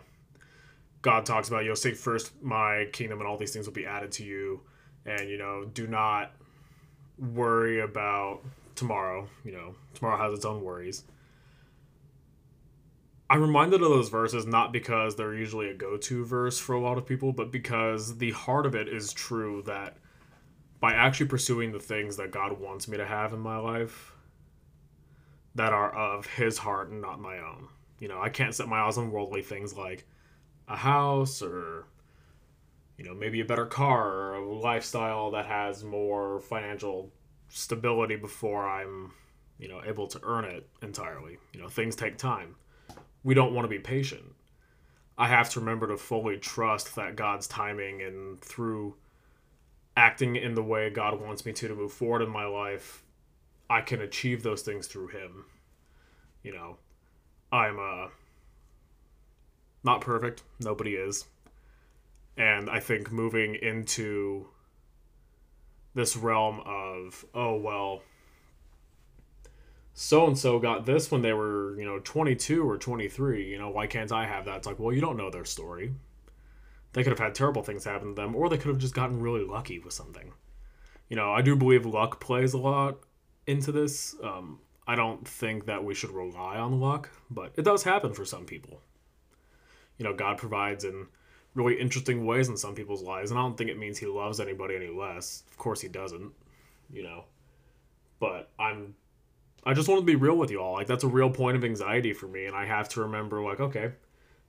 God 1.01 1.25
talks 1.25 1.49
about, 1.49 1.63
you 1.63 1.67
know, 1.67 1.75
seek 1.75 1.97
first 1.97 2.31
my 2.41 2.87
kingdom 2.93 3.19
and 3.19 3.27
all 3.27 3.35
these 3.35 3.51
things 3.51 3.65
will 3.65 3.73
be 3.73 3.85
added 3.85 4.13
to 4.13 4.23
you. 4.23 4.61
And, 5.05 5.29
you 5.29 5.37
know, 5.37 5.65
do 5.65 5.85
not 5.85 6.31
worry 7.17 7.81
about 7.81 8.39
tomorrow. 8.75 9.27
You 9.43 9.51
know, 9.51 9.75
tomorrow 9.95 10.17
has 10.17 10.33
its 10.33 10.45
own 10.45 10.63
worries. 10.63 11.03
I'm 13.29 13.41
reminded 13.41 13.81
of 13.81 13.89
those 13.89 14.07
verses 14.07 14.45
not 14.45 14.71
because 14.71 15.17
they're 15.17 15.35
usually 15.35 15.71
a 15.71 15.73
go 15.73 15.97
to 15.97 16.23
verse 16.23 16.57
for 16.57 16.71
a 16.71 16.79
lot 16.79 16.97
of 16.97 17.05
people, 17.05 17.33
but 17.33 17.51
because 17.51 18.17
the 18.17 18.31
heart 18.31 18.65
of 18.65 18.75
it 18.75 18.87
is 18.87 19.11
true 19.11 19.61
that 19.65 19.97
by 20.79 20.93
actually 20.93 21.27
pursuing 21.27 21.73
the 21.73 21.81
things 21.81 22.15
that 22.15 22.31
God 22.31 22.61
wants 22.61 22.87
me 22.87 22.95
to 22.95 23.05
have 23.05 23.33
in 23.33 23.41
my 23.41 23.57
life 23.57 24.12
that 25.55 25.73
are 25.73 25.93
of 25.93 26.25
His 26.25 26.57
heart 26.57 26.89
and 26.89 27.01
not 27.01 27.19
my 27.19 27.37
own. 27.37 27.67
You 27.99 28.07
know, 28.07 28.21
I 28.21 28.29
can't 28.29 28.53
set 28.53 28.67
my 28.67 28.79
eyes 28.79 28.97
on 28.97 29.11
worldly 29.11 29.41
things 29.41 29.75
like 29.75 30.05
a 30.67 30.75
house 30.75 31.41
or 31.41 31.85
you 32.97 33.05
know, 33.05 33.13
maybe 33.13 33.41
a 33.41 33.45
better 33.45 33.65
car 33.65 34.07
or 34.07 34.35
a 34.35 34.53
lifestyle 34.53 35.31
that 35.31 35.45
has 35.45 35.83
more 35.83 36.39
financial 36.39 37.11
stability 37.49 38.15
before 38.15 38.67
I'm, 38.67 39.11
you 39.57 39.67
know, 39.67 39.81
able 39.85 40.07
to 40.07 40.19
earn 40.23 40.45
it 40.45 40.67
entirely. 40.81 41.37
You 41.53 41.61
know, 41.61 41.69
things 41.69 41.95
take 41.95 42.17
time. 42.17 42.55
We 43.23 43.33
don't 43.33 43.53
want 43.53 43.65
to 43.65 43.69
be 43.69 43.79
patient. 43.79 44.23
I 45.17 45.27
have 45.27 45.49
to 45.51 45.59
remember 45.59 45.87
to 45.87 45.97
fully 45.97 46.37
trust 46.37 46.95
that 46.95 47.15
God's 47.15 47.47
timing 47.47 48.01
and 48.01 48.41
through 48.41 48.95
acting 49.95 50.35
in 50.35 50.55
the 50.55 50.63
way 50.63 50.89
God 50.89 51.19
wants 51.21 51.45
me 51.45 51.53
to 51.53 51.67
to 51.67 51.75
move 51.75 51.93
forward 51.93 52.21
in 52.21 52.29
my 52.29 52.45
life, 52.45 53.02
I 53.73 53.81
can 53.81 54.01
achieve 54.01 54.43
those 54.43 54.61
things 54.61 54.85
through 54.85 55.07
Him. 55.07 55.45
You 56.43 56.53
know, 56.53 56.77
I'm 57.51 57.79
uh, 57.79 58.09
not 59.83 59.99
perfect. 59.99 60.43
Nobody 60.59 60.91
is. 60.91 61.25
And 62.37 62.69
I 62.69 62.79
think 62.79 63.11
moving 63.11 63.55
into 63.55 64.45
this 65.95 66.15
realm 66.15 66.61
of, 66.63 67.25
oh, 67.33 67.55
well, 67.55 68.03
so 69.95 70.27
and 70.27 70.37
so 70.37 70.59
got 70.59 70.85
this 70.85 71.09
when 71.09 71.23
they 71.23 71.33
were, 71.33 71.75
you 71.75 71.85
know, 71.85 71.97
22 71.97 72.69
or 72.69 72.77
23. 72.77 73.49
You 73.49 73.57
know, 73.57 73.71
why 73.71 73.87
can't 73.87 74.11
I 74.11 74.27
have 74.27 74.45
that? 74.45 74.57
It's 74.57 74.67
like, 74.67 74.77
well, 74.77 74.93
you 74.93 75.01
don't 75.01 75.17
know 75.17 75.31
their 75.31 75.45
story. 75.45 75.95
They 76.91 77.01
could 77.01 77.11
have 77.11 77.19
had 77.19 77.33
terrible 77.33 77.63
things 77.63 77.85
happen 77.85 78.09
to 78.09 78.13
them, 78.21 78.35
or 78.35 78.49
they 78.49 78.57
could 78.57 78.67
have 78.67 78.77
just 78.77 78.93
gotten 78.93 79.19
really 79.19 79.43
lucky 79.43 79.79
with 79.79 79.93
something. 79.93 80.31
You 81.09 81.15
know, 81.15 81.31
I 81.33 81.41
do 81.41 81.55
believe 81.55 81.87
luck 81.87 82.19
plays 82.19 82.53
a 82.53 82.59
lot 82.59 82.99
into 83.47 83.71
this. 83.71 84.15
Um, 84.23 84.59
I 84.85 84.95
don't 84.95 85.27
think 85.27 85.65
that 85.65 85.83
we 85.83 85.93
should 85.93 86.11
rely 86.11 86.57
on 86.57 86.79
luck, 86.79 87.09
but 87.29 87.53
it 87.55 87.63
does 87.63 87.83
happen 87.83 88.13
for 88.13 88.25
some 88.25 88.45
people. 88.45 88.81
You 89.97 90.05
know, 90.05 90.13
God 90.13 90.37
provides 90.37 90.83
in 90.83 91.07
really 91.53 91.79
interesting 91.79 92.25
ways 92.25 92.49
in 92.49 92.57
some 92.57 92.75
people's 92.75 93.03
lives, 93.03 93.31
and 93.31 93.39
I 93.39 93.43
don't 93.43 93.57
think 93.57 93.69
it 93.69 93.77
means 93.77 93.97
He 93.97 94.05
loves 94.05 94.39
anybody 94.39 94.75
any 94.75 94.89
less. 94.89 95.43
Of 95.49 95.57
course, 95.57 95.81
He 95.81 95.87
doesn't. 95.87 96.31
You 96.91 97.03
know, 97.03 97.25
but 98.19 98.49
I'm 98.59 98.95
I 99.65 99.73
just 99.73 99.87
want 99.87 100.01
to 100.01 100.05
be 100.05 100.15
real 100.15 100.35
with 100.35 100.51
you 100.51 100.61
all. 100.61 100.73
Like 100.73 100.87
that's 100.87 101.03
a 101.03 101.07
real 101.07 101.29
point 101.29 101.55
of 101.55 101.63
anxiety 101.63 102.13
for 102.13 102.27
me, 102.27 102.45
and 102.45 102.55
I 102.55 102.65
have 102.65 102.89
to 102.89 103.01
remember, 103.01 103.41
like, 103.41 103.59
okay, 103.59 103.93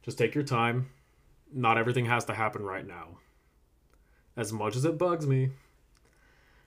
just 0.03 0.19
take 0.19 0.35
your 0.35 0.45
time. 0.45 0.91
Not 1.53 1.79
everything 1.79 2.07
has 2.07 2.25
to 2.27 2.35
happen 2.35 2.63
right 2.63 2.87
now. 2.87 3.19
As 4.37 4.53
much 4.53 4.75
as 4.75 4.85
it 4.85 4.99
bugs 4.99 5.27
me, 5.27 5.51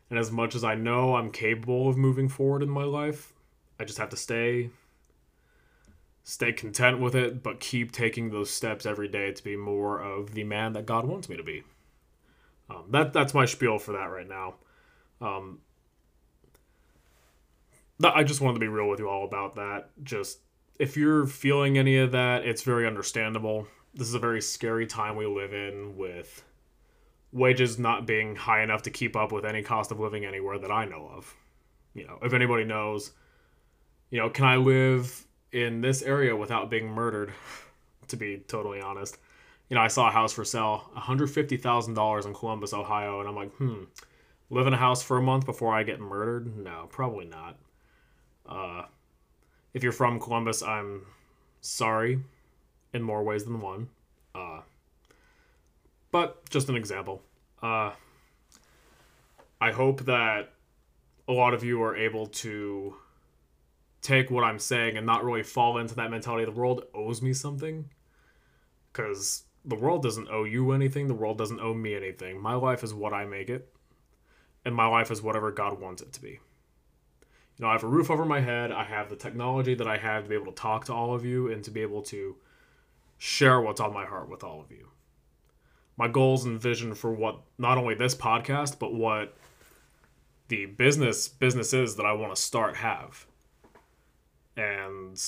and 0.10 0.18
as 0.18 0.32
much 0.32 0.56
as 0.56 0.64
I 0.64 0.76
know 0.76 1.16
I'm 1.16 1.32
capable 1.32 1.90
of 1.90 1.98
moving 1.98 2.30
forward 2.30 2.64
in 2.64 2.70
my 2.70 2.84
life, 2.84 3.34
I 3.80 3.84
just 3.84 3.98
have 3.98 4.10
to 4.10 4.18
stay 4.18 4.70
stay 6.24 6.52
content 6.52 7.00
with 7.00 7.16
it, 7.16 7.42
but 7.42 7.62
keep 7.62 7.92
taking 7.92 8.30
those 8.30 8.50
steps 8.50 8.86
every 8.86 9.08
day 9.08 9.32
to 9.32 9.44
be 9.44 9.56
more 9.56 10.02
of 10.02 10.34
the 10.34 10.44
man 10.44 10.74
that 10.74 10.86
God 10.86 11.06
wants 11.06 11.30
me 11.30 11.38
to 11.38 11.44
be. 11.44 11.64
Um, 12.70 12.84
that 12.90 13.14
that's 13.14 13.34
my 13.34 13.46
spiel 13.46 13.80
for 13.80 13.94
that 13.94 14.12
right 14.12 14.28
now. 14.28 14.56
Um, 15.22 15.60
I 18.04 18.24
just 18.24 18.42
wanted 18.42 18.56
to 18.56 18.60
be 18.60 18.68
real 18.68 18.90
with 18.90 19.00
you 19.00 19.10
all 19.10 19.26
about 19.26 19.56
that. 19.56 19.90
Just 20.04 20.40
if 20.78 20.98
you're 20.98 21.26
feeling 21.26 21.78
any 21.78 21.98
of 21.98 22.12
that, 22.12 22.46
it's 22.46 22.62
very 22.62 22.86
understandable. 22.86 23.68
This 23.94 24.08
is 24.08 24.14
a 24.14 24.20
very 24.20 24.42
scary 24.42 24.86
time 24.86 25.16
we 25.16 25.26
live 25.26 25.54
in 25.54 25.98
with 25.98 26.44
wages 27.38 27.78
not 27.78 28.06
being 28.06 28.36
high 28.36 28.64
enough 28.64 28.84
to 28.84 28.90
keep 28.90 29.16
up 29.16 29.32
with 29.32 29.46
any 29.46 29.62
cost 29.62 29.92
of 29.92 30.00
living 30.00 30.26
anywhere 30.26 30.58
that 30.60 30.72
I 30.72 30.86
know 30.86 31.10
of. 31.16 31.34
You 31.94 32.06
know, 32.06 32.20
if 32.22 32.34
anybody 32.34 32.64
knows, 32.64 33.12
you 34.10 34.20
know, 34.20 34.30
can 34.30 34.46
I 34.46 34.58
live 34.58 35.26
in 35.52 35.82
this 35.82 36.02
area 36.02 36.36
without 36.36 36.70
being 36.70 36.88
murdered? 36.88 37.32
to 38.08 38.16
be 38.18 38.38
totally 38.48 38.82
honest, 38.82 39.18
you 39.70 39.76
know, 39.76 39.82
I 39.82 39.88
saw 39.88 40.08
a 40.08 40.12
house 40.12 40.34
for 40.34 40.46
sale, 40.46 40.90
$150,000 40.96 42.26
in 42.26 42.34
Columbus, 42.34 42.74
Ohio, 42.74 43.20
and 43.20 43.28
I'm 43.28 43.36
like, 43.36 43.52
hmm, 43.56 43.84
live 44.50 44.68
in 44.68 44.74
a 44.74 44.78
house 44.78 45.04
for 45.04 45.18
a 45.18 45.22
month 45.22 45.46
before 45.46 45.74
I 45.74 45.84
get 45.84 46.00
murdered? 46.00 46.56
No, 46.58 46.88
probably 46.90 47.26
not. 47.26 47.58
Uh, 48.48 48.84
if 49.74 49.84
you're 49.84 49.92
from 49.92 50.20
Columbus, 50.20 50.64
I'm 50.64 51.06
sorry 51.60 52.20
in 52.94 53.02
more 53.02 53.24
ways 53.24 53.44
than 53.44 53.60
one. 53.60 53.90
Uh, 54.34 54.62
but 56.12 56.50
just 56.50 56.70
an 56.70 56.76
example. 56.76 57.22
Uh, 57.62 57.92
I 59.60 59.72
hope 59.72 60.06
that 60.06 60.54
a 61.28 61.34
lot 61.34 61.54
of 61.54 61.64
you 61.64 61.82
are 61.84 61.96
able 61.96 62.28
to 62.28 62.96
take 64.02 64.30
what 64.30 64.44
I'm 64.44 64.60
saying 64.60 64.96
and 64.96 65.06
not 65.06 65.24
really 65.24 65.44
fall 65.44 65.78
into 65.78 65.96
that 65.96 66.12
mentality 66.12 66.46
the 66.46 66.52
world 66.52 66.84
owes 66.94 67.22
me 67.22 67.34
something. 67.34 67.90
Because 68.92 69.44
the 69.66 69.76
world 69.76 70.02
doesn't 70.02 70.30
owe 70.30 70.44
you 70.44 70.72
anything, 70.72 71.08
the 71.08 71.14
world 71.14 71.38
doesn't 71.38 71.60
owe 71.60 71.74
me 71.74 71.96
anything. 71.96 72.42
My 72.42 72.54
life 72.54 72.84
is 72.84 72.94
what 72.94 73.14
I 73.14 73.26
make 73.26 73.50
it, 73.50 73.74
and 74.64 74.74
my 74.74 74.88
life 74.88 75.12
is 75.12 75.22
whatever 75.22 75.52
God 75.52 75.80
wants 75.80 76.02
it 76.02 76.14
to 76.14 76.22
be 76.22 76.40
you 77.58 77.64
know, 77.66 77.70
I 77.70 77.74
have 77.74 77.84
a 77.84 77.88
roof 77.88 78.12
over 78.12 78.24
my 78.24 78.40
head. 78.40 78.72
I 78.72 78.84
have 78.84 79.10
the 79.10 79.16
technology 79.16 79.74
that 79.76 79.88
I 79.88 79.98
have 79.98 80.24
to 80.24 80.30
be 80.30 80.36
able 80.36 80.52
to 80.52 80.62
talk 80.62 80.86
to 80.86 80.94
all 80.94 81.16
of 81.16 81.26
you 81.26 81.52
and 81.52 81.64
to 81.64 81.72
be 81.72 81.82
able 81.82 82.04
to 82.04 82.36
share 83.18 83.60
what's 83.60 83.82
on 83.82 83.94
my 83.94 84.06
heart 84.06 84.30
with 84.30 84.44
all 84.44 84.62
of 84.62 84.72
you. 84.72 84.90
My 85.98 86.08
goals 86.08 86.46
and 86.46 86.62
vision 86.62 86.94
for 86.94 87.12
what 87.12 87.42
not 87.58 87.78
only 87.78 87.96
this 87.96 88.16
podcast, 88.16 88.80
but 88.80 88.94
what 88.94 89.36
the 90.48 90.68
business 90.68 91.28
businesses 91.28 91.96
that 91.96 92.06
I 92.06 92.14
want 92.14 92.34
to 92.36 92.42
start 92.42 92.78
have. 92.78 93.26
And 94.56 95.22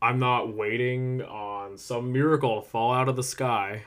I'm 0.00 0.18
not 0.18 0.54
waiting 0.54 1.22
on 1.22 1.76
some 1.76 2.12
miracle 2.12 2.62
to 2.62 2.68
fall 2.68 2.94
out 2.94 3.08
of 3.08 3.16
the 3.16 3.22
sky 3.22 3.82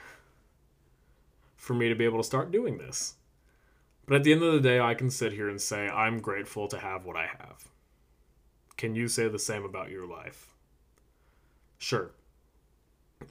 for 1.55 1.73
me 1.73 1.89
to 1.89 1.95
be 1.95 2.05
able 2.05 2.19
to 2.19 2.23
start 2.23 2.51
doing 2.51 2.77
this. 2.77 3.15
But 4.05 4.15
at 4.15 4.23
the 4.23 4.31
end 4.31 4.41
of 4.41 4.53
the 4.53 4.59
day, 4.59 4.79
I 4.79 4.95
can 4.95 5.09
sit 5.09 5.33
here 5.33 5.49
and 5.49 5.61
say, 5.61 5.88
I'm 5.88 6.19
grateful 6.19 6.67
to 6.69 6.79
have 6.79 7.05
what 7.05 7.15
I 7.15 7.27
have. 7.27 7.69
Can 8.75 8.95
you 8.95 9.07
say 9.07 9.27
the 9.27 9.38
same 9.38 9.63
about 9.63 9.91
your 9.91 10.07
life? 10.07 10.55
Sure. 11.77 12.11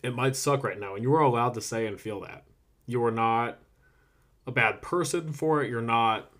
It 0.03 0.15
might 0.15 0.37
suck 0.37 0.63
right 0.63 0.79
now, 0.79 0.95
and 0.95 1.03
you 1.03 1.13
are 1.15 1.23
allowed 1.23 1.55
to 1.55 1.61
say 1.61 1.87
and 1.87 2.01
feel 2.01 2.21
that. 2.21 2.45
You 2.89 3.05
are 3.05 3.13
not 3.13 3.59
a 4.47 4.51
bad 4.51 4.81
person 4.81 5.31
for 5.35 5.63
it. 5.63 5.69
You're 5.69 5.83
not 5.83 6.31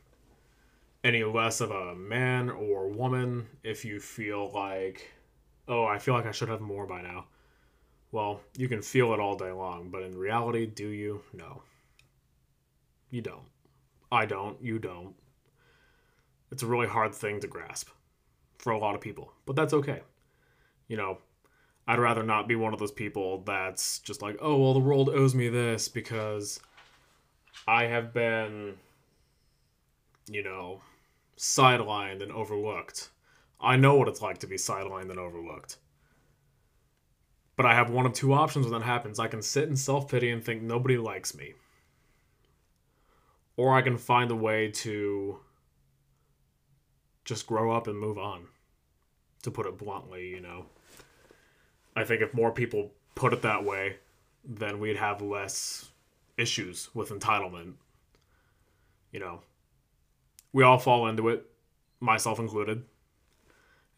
any 1.05 1.23
less 1.23 1.61
of 1.61 1.71
a 1.71 1.95
man 1.95 2.49
or 2.49 2.89
woman 2.89 3.47
if 3.63 3.85
you 3.85 4.01
feel 4.01 4.51
like, 4.53 5.13
oh, 5.69 5.85
I 5.85 5.99
feel 5.99 6.15
like 6.15 6.25
I 6.25 6.33
should 6.33 6.49
have 6.49 6.63
more 6.63 6.87
by 6.87 7.03
now. 7.03 7.27
Well, 8.13 8.41
you 8.57 8.67
can 8.67 8.81
feel 8.81 9.13
it 9.13 9.21
all 9.21 9.37
day 9.37 9.53
long, 9.53 9.91
but 9.91 10.03
in 10.03 10.17
reality, 10.17 10.65
do 10.65 10.89
you? 10.89 11.21
No. 11.35 11.63
You 13.11 13.21
don't. 13.21 13.45
I 14.11 14.25
don't. 14.25 14.57
You 14.63 14.79
don't. 14.79 15.15
It's 16.51 16.63
a 16.63 16.67
really 16.67 16.89
hard 16.89 17.15
thing 17.15 17.41
to 17.41 17.47
grasp 17.47 17.91
for 18.57 18.73
a 18.73 18.79
lot 18.79 18.95
of 18.95 19.03
people, 19.03 19.35
but 19.45 19.55
that's 19.55 19.75
okay. 19.75 20.01
You 20.89 20.97
know, 20.97 21.19
I'd 21.89 21.99
rather 21.99 22.23
not 22.23 22.47
be 22.47 22.55
one 22.55 22.73
of 22.73 22.79
those 22.79 22.93
people 22.93 23.43
that's 23.45 23.99
just 23.99 24.23
like, 24.23 24.37
oh, 24.41 24.57
well, 24.59 24.75
the 24.75 24.79
world 24.79 25.09
owes 25.09 25.35
me 25.35 25.49
this 25.49 25.89
because 25.89 26.61
I 27.67 27.85
have 27.85 28.13
been, 28.13 28.75
you 30.31 30.45
know, 30.45 30.83
sidelined 31.37 32.23
and 32.23 32.31
overlooked. 32.31 33.09
I 33.61 33.77
know 33.77 33.97
what 33.97 34.07
it's 34.07 34.23
like 34.23 34.39
to 34.39 34.47
be 34.47 34.57
sidelined 34.57 35.11
and 35.11 35.19
overlooked. 35.19 35.79
But 37.57 37.67
I 37.67 37.75
have 37.75 37.91
one 37.91 38.07
of 38.07 38.13
two 38.13 38.33
options 38.33 38.67
when 38.67 38.79
that 38.79 38.87
happens. 38.87 39.19
I 39.19 39.27
can 39.27 39.43
sit 39.43 39.69
in 39.69 39.75
self 39.75 40.09
pity 40.09 40.31
and 40.31 40.45
think 40.45 40.63
nobody 40.63 40.97
likes 40.97 41.35
me 41.35 41.55
or 43.59 43.75
I 43.77 43.83
can 43.83 43.99
find 43.99 44.31
a 44.31 44.37
way 44.37 44.71
to 44.71 45.41
just 47.25 47.47
grow 47.47 47.73
up 47.73 47.89
and 47.89 47.99
move 47.99 48.17
on. 48.17 48.47
To 49.43 49.51
put 49.51 49.67
it 49.67 49.77
bluntly, 49.77 50.29
you 50.29 50.41
know. 50.41 50.67
I 51.99 52.05
think 52.05 52.23
if 52.23 52.35
more 52.35 52.53
people 52.53 52.93
put 53.15 53.33
it 53.33 53.43
that 53.43 53.65
way, 53.65 53.97
then 54.45 54.79
we'd 54.79 54.97
have 54.97 55.21
less 55.21 55.91
issues 56.37 56.89
with 56.95 57.11
entitlement. 57.11 57.75
You 59.13 59.21
know, 59.21 59.41
we 60.53 60.63
all 60.63 60.79
fall 60.79 61.07
into 61.09 61.29
it, 61.29 61.51
myself 62.01 62.39
included. 62.39 62.85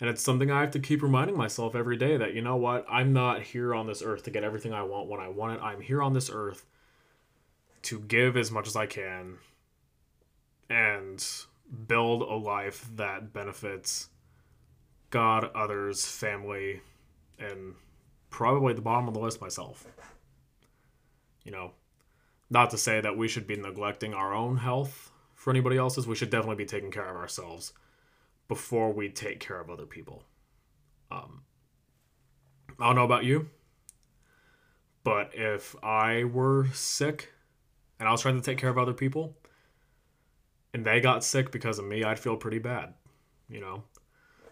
And 0.01 0.09
it's 0.09 0.23
something 0.23 0.51
I 0.51 0.63
have 0.63 0.71
to 0.71 0.79
keep 0.79 1.03
reminding 1.03 1.37
myself 1.37 1.75
every 1.75 1.97
day 1.97 2.17
that, 2.17 2.33
you 2.33 2.41
know 2.41 2.57
what, 2.57 2.87
I'm 2.89 3.13
not 3.13 3.43
here 3.43 3.75
on 3.75 3.87
this 3.87 4.03
earth 4.03 4.23
to 4.25 4.31
get 4.31 4.45
everything 4.45 4.73
I 4.73 4.83
want 4.83 5.09
when 5.09 5.21
I 5.21 5.29
want 5.29 5.59
it. 5.59 5.63
I'm 5.63 5.83
here 5.83 6.03
on 6.03 6.15
this 6.15 6.31
earth 6.33 6.65
to 7.83 8.01
give 8.01 8.37
as 8.37 8.51
much 8.51 8.67
as 8.67 8.77
I 8.77 8.87
can 8.87 9.39
and 10.71 11.27
build 11.87 12.23
a 12.23 12.35
life 12.35 12.89
that 12.97 13.33
benefits 13.33 14.09
God, 15.11 15.51
others, 15.55 16.07
family, 16.07 16.81
and 17.39 17.75
probably 18.31 18.71
at 18.71 18.77
the 18.77 18.83
bottom 18.83 19.09
of 19.09 19.15
the 19.15 19.21
list 19.21 19.41
myself. 19.41 19.87
You 21.45 21.53
know, 21.53 21.73
not 22.49 22.71
to 22.71 22.79
say 22.79 23.01
that 23.01 23.17
we 23.17 23.29
should 23.29 23.47
be 23.47 23.57
neglecting 23.57 24.15
our 24.15 24.35
own 24.35 24.59
health 24.59 25.11
for 25.35 25.51
anybody 25.51 25.77
else's. 25.77 26.07
We 26.07 26.15
should 26.15 26.31
definitely 26.31 26.57
be 26.57 26.67
taking 26.67 26.91
care 26.91 27.09
of 27.09 27.17
ourselves 27.17 27.73
before 28.49 28.93
we 28.93 29.09
take 29.09 29.41
care 29.41 29.61
of 29.61 29.71
other 29.71 29.87
people. 29.87 30.25
Um, 31.11 31.43
I 32.79 32.87
don't 32.87 32.97
know 32.97 33.05
about 33.05 33.25
you, 33.25 33.49
but 35.05 35.31
if 35.35 35.77
I 35.83 36.25
were 36.25 36.69
sick 36.73 37.33
and 37.99 38.09
I 38.09 38.13
was 38.13 38.23
trying 38.23 38.37
to 38.37 38.43
take 38.43 38.59
care 38.59 38.71
of 38.71 38.79
other 38.79 38.93
people, 38.93 39.37
and 40.73 40.85
they 40.85 41.01
got 41.01 41.25
sick 41.25 41.51
because 41.51 41.79
of 41.79 41.85
me, 41.85 42.05
I'd 42.05 42.19
feel 42.19 42.37
pretty 42.37 42.59
bad, 42.59 42.95
you 43.49 43.61
know. 43.61 43.83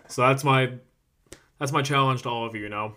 So 0.08 0.22
that's 0.22 0.42
my 0.44 0.72
that's 1.58 1.72
my 1.72 1.82
challenge 1.82 2.22
to 2.22 2.28
all 2.28 2.46
of 2.46 2.54
you, 2.54 2.62
you 2.62 2.68
know. 2.68 2.94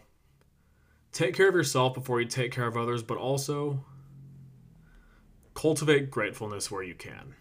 Take 1.11 1.35
care 1.35 1.49
of 1.49 1.55
yourself 1.55 1.93
before 1.93 2.21
you 2.21 2.27
take 2.27 2.51
care 2.51 2.67
of 2.67 2.77
others, 2.77 3.03
but 3.03 3.17
also 3.17 3.83
cultivate 5.53 6.09
gratefulness 6.09 6.71
where 6.71 6.83
you 6.83 6.95
can. 6.95 7.35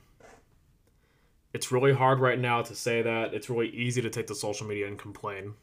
It's 1.53 1.71
really 1.71 1.93
hard 1.93 2.21
right 2.21 2.39
now 2.39 2.63
to 2.63 2.75
say 2.75 3.03
that. 3.03 3.33
It's 3.33 3.49
really 3.49 3.69
easy 3.69 4.03
to 4.03 4.11
take 4.11 4.27
to 4.29 4.35
social 4.35 4.67
media 4.67 4.87
and 4.89 4.99
complain. 4.99 5.55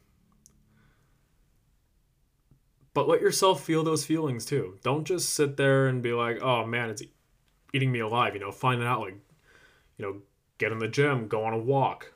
But 2.94 3.08
let 3.08 3.20
yourself 3.20 3.62
feel 3.62 3.84
those 3.84 4.04
feelings 4.04 4.44
too. 4.44 4.78
Don't 4.82 5.04
just 5.04 5.30
sit 5.34 5.56
there 5.56 5.86
and 5.86 6.02
be 6.02 6.12
like, 6.12 6.40
oh 6.42 6.66
man, 6.66 6.90
it's 6.90 7.02
eating 7.72 7.92
me 7.92 8.00
alive. 8.00 8.34
You 8.34 8.40
know, 8.40 8.50
find 8.50 8.82
out, 8.82 9.00
like, 9.00 9.16
you 9.98 10.04
know, 10.04 10.16
get 10.56 10.72
in 10.72 10.78
the 10.78 10.88
gym, 10.88 11.28
go 11.28 11.44
on 11.44 11.52
a 11.52 11.58
walk, 11.58 12.12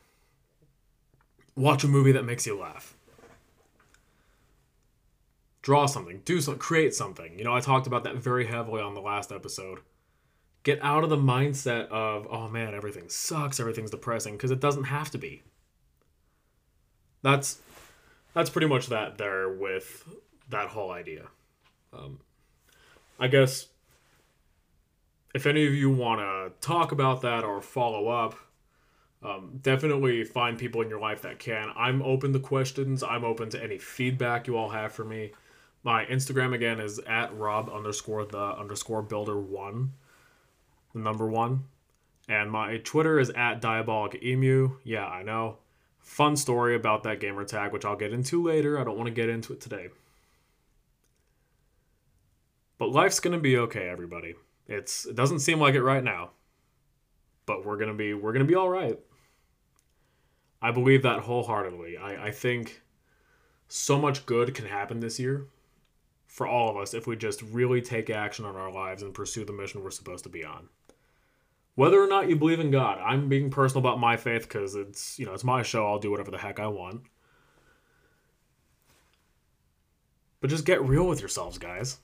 watch 1.55 1.85
a 1.85 1.89
movie 1.89 2.13
that 2.13 2.25
makes 2.25 2.47
you 2.47 2.59
laugh 2.59 2.97
draw 5.63 5.87
something, 5.87 6.21
do 6.25 6.41
something, 6.41 6.59
create 6.59 6.95
something. 6.95 7.39
You 7.39 7.45
know, 7.45 7.55
I 7.55 7.61
talked 7.61 7.87
about 7.87 8.05
that 8.05 8.17
very 8.17 8.47
heavily 8.47 8.83
on 8.83 8.95
the 8.95 9.01
last 9.01 9.33
episode. 9.33 9.81
Get 10.65 10.79
out 10.83 11.03
of 11.05 11.11
the 11.11 11.17
mindset 11.17 11.89
of, 11.89 12.27
oh 12.31 12.49
man, 12.49 12.75
everything 12.75 13.09
sucks, 13.09 13.59
everything's 13.59 13.91
depressing, 13.91 14.35
because 14.35 14.51
it 14.51 14.61
doesn't 14.61 14.85
have 14.85 15.11
to 15.11 15.19
be. 15.19 15.43
That's 17.23 17.61
that's 18.35 18.51
pretty 18.51 18.67
much 18.67 18.89
that 18.89 19.19
there 19.19 19.49
with 19.49 20.09
that 20.51 20.69
whole 20.69 20.91
idea. 20.91 21.27
Um, 21.93 22.21
I 23.19 23.29
guess 23.29 23.69
if 25.35 25.47
any 25.47 25.67
of 25.67 25.75
you 25.75 25.91
want 25.91 26.21
to 26.21 26.53
talk 26.67 26.93
about 26.93 27.23
that 27.23 27.45
or 27.45 27.61
follow 27.61 28.09
up, 28.09 28.37
um, 29.23 29.61
definitely 29.63 30.25
find 30.25 30.59
people 30.59 30.83
in 30.83 30.89
your 30.89 31.01
life 31.01 31.23
that 31.23 31.39
can. 31.39 31.71
I'm 31.77 32.03
open 32.03 32.33
to 32.33 32.41
questions. 32.41 33.03
I'm 33.03 33.25
open 33.25 33.51
to 33.51 33.63
any 33.63 33.79
feedback 33.79 34.47
you 34.47 34.57
all 34.57 34.71
have 34.71 34.93
for 34.93 35.05
me. 35.05 35.33
My 35.85 36.05
Instagram 36.05 36.55
again 36.55 36.79
is 36.79 37.01
at 37.01 37.37
Rob 37.37 37.69
underscore 37.69 38.25
the 38.25 38.39
underscore 38.39 39.03
builder 39.03 39.41
one, 39.41 39.93
the 40.93 41.01
number 41.01 41.27
one. 41.27 41.65
And 42.29 42.53
my 42.53 42.77
Twitter 42.79 43.19
is 43.19 43.31
at 43.31 43.61
Diabolic 43.61 44.23
Emu. 44.23 44.77
Yeah, 44.85 45.07
I 45.07 45.25
know. 45.25 45.59
Fun 45.99 46.37
story 46.37 46.77
about 46.77 47.03
that 47.03 47.19
gamer 47.19 47.45
tag, 47.45 47.73
which 47.73 47.85
I'll 47.85 47.97
get 47.97 48.13
into 48.13 48.43
later. 48.43 48.79
I 48.79 48.85
don't 48.85 48.97
want 48.97 49.09
to 49.09 49.15
get 49.15 49.29
into 49.29 49.53
it 49.53 49.61
today. 49.61 49.89
But 52.79 52.91
life's 52.91 53.21
gonna 53.21 53.39
be 53.39 53.59
okay, 53.59 53.89
everybody. 53.89 54.35
It's 54.69 55.05
it 55.05 55.17
doesn't 55.17 55.41
seem 55.41 55.61
like 55.61 55.75
it 55.75 55.83
right 55.83 56.03
now. 56.03 56.31
But 57.45 57.65
we're 57.65 57.77
gonna 57.77 57.95
be 57.95 58.15
we're 58.15 58.33
gonna 58.33 58.45
be 58.45 58.57
alright. 58.57 58.99
I 60.61 60.71
believe 60.71 61.03
that 61.03 61.21
wholeheartedly. 61.21 61.97
I, 61.97 62.29
I 62.29 62.31
think 62.31 62.83
so 63.67 63.99
much 63.99 64.27
good 64.27 64.55
can 64.55 64.67
happen 64.67 65.01
this 65.01 65.19
year 65.19 65.47
for 66.33 66.47
all 66.47 66.71
of 66.71 66.79
us 66.79 66.95
if 66.95 67.07
we 67.07 67.15
just 67.15 67.43
really 67.43 67.83
take 67.83 68.09
action 68.09 68.47
on 68.47 68.57
our 68.57 68.73
lives 68.73 69.03
and 69.03 69.13
pursue 69.13 69.45
the 69.45 69.53
mission 69.53 69.85
we're 69.85 69.91
supposed 69.91 70.25
to 70.25 70.31
be 70.31 70.43
on. 70.43 70.67
Whether 71.75 72.03
or 72.03 72.07
not 72.07 72.27
you 72.27 72.37
believe 72.37 72.59
in 72.59 72.71
God, 72.71 72.99
I'm 73.05 73.29
being 73.29 73.51
personal 73.51 73.81
about 73.81 74.01
my 74.01 74.17
faith 74.17 74.45
because 74.45 74.75
it's 74.75 75.19
you 75.19 75.27
know 75.27 75.35
it's 75.35 75.45
my 75.45 75.63
show. 75.63 75.87
I'll 75.87 75.99
do 75.99 76.11
whatever 76.11 76.31
the 76.31 76.39
heck 76.39 76.59
I 76.59 76.69
want. 76.69 77.03
But 80.41 80.49
just 80.49 80.65
get 80.65 80.83
real 80.83 81.07
with 81.07 81.21
yourselves, 81.21 81.59
guys. 81.59 81.99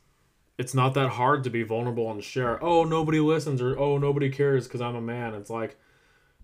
It's 0.58 0.74
not 0.74 0.92
that 0.92 1.08
hard 1.08 1.42
to 1.44 1.50
be 1.50 1.62
vulnerable 1.62 2.10
and 2.10 2.22
share. 2.22 2.62
Oh, 2.62 2.84
nobody 2.84 3.20
listens 3.20 3.62
or 3.62 3.78
oh, 3.78 3.96
nobody 3.96 4.28
cares 4.28 4.66
because 4.66 4.82
I'm 4.82 4.96
a 4.96 5.00
man. 5.00 5.32
It's 5.34 5.50
like 5.50 5.78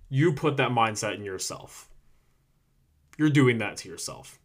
you 0.09 0.33
put 0.33 0.57
that 0.57 0.71
mindset 0.71 1.17
in 1.17 1.25
yourself. 1.25 1.91
You're 3.19 3.29
doing 3.29 3.59
that 3.59 3.77
to 3.79 3.91
yourself. 3.91 4.39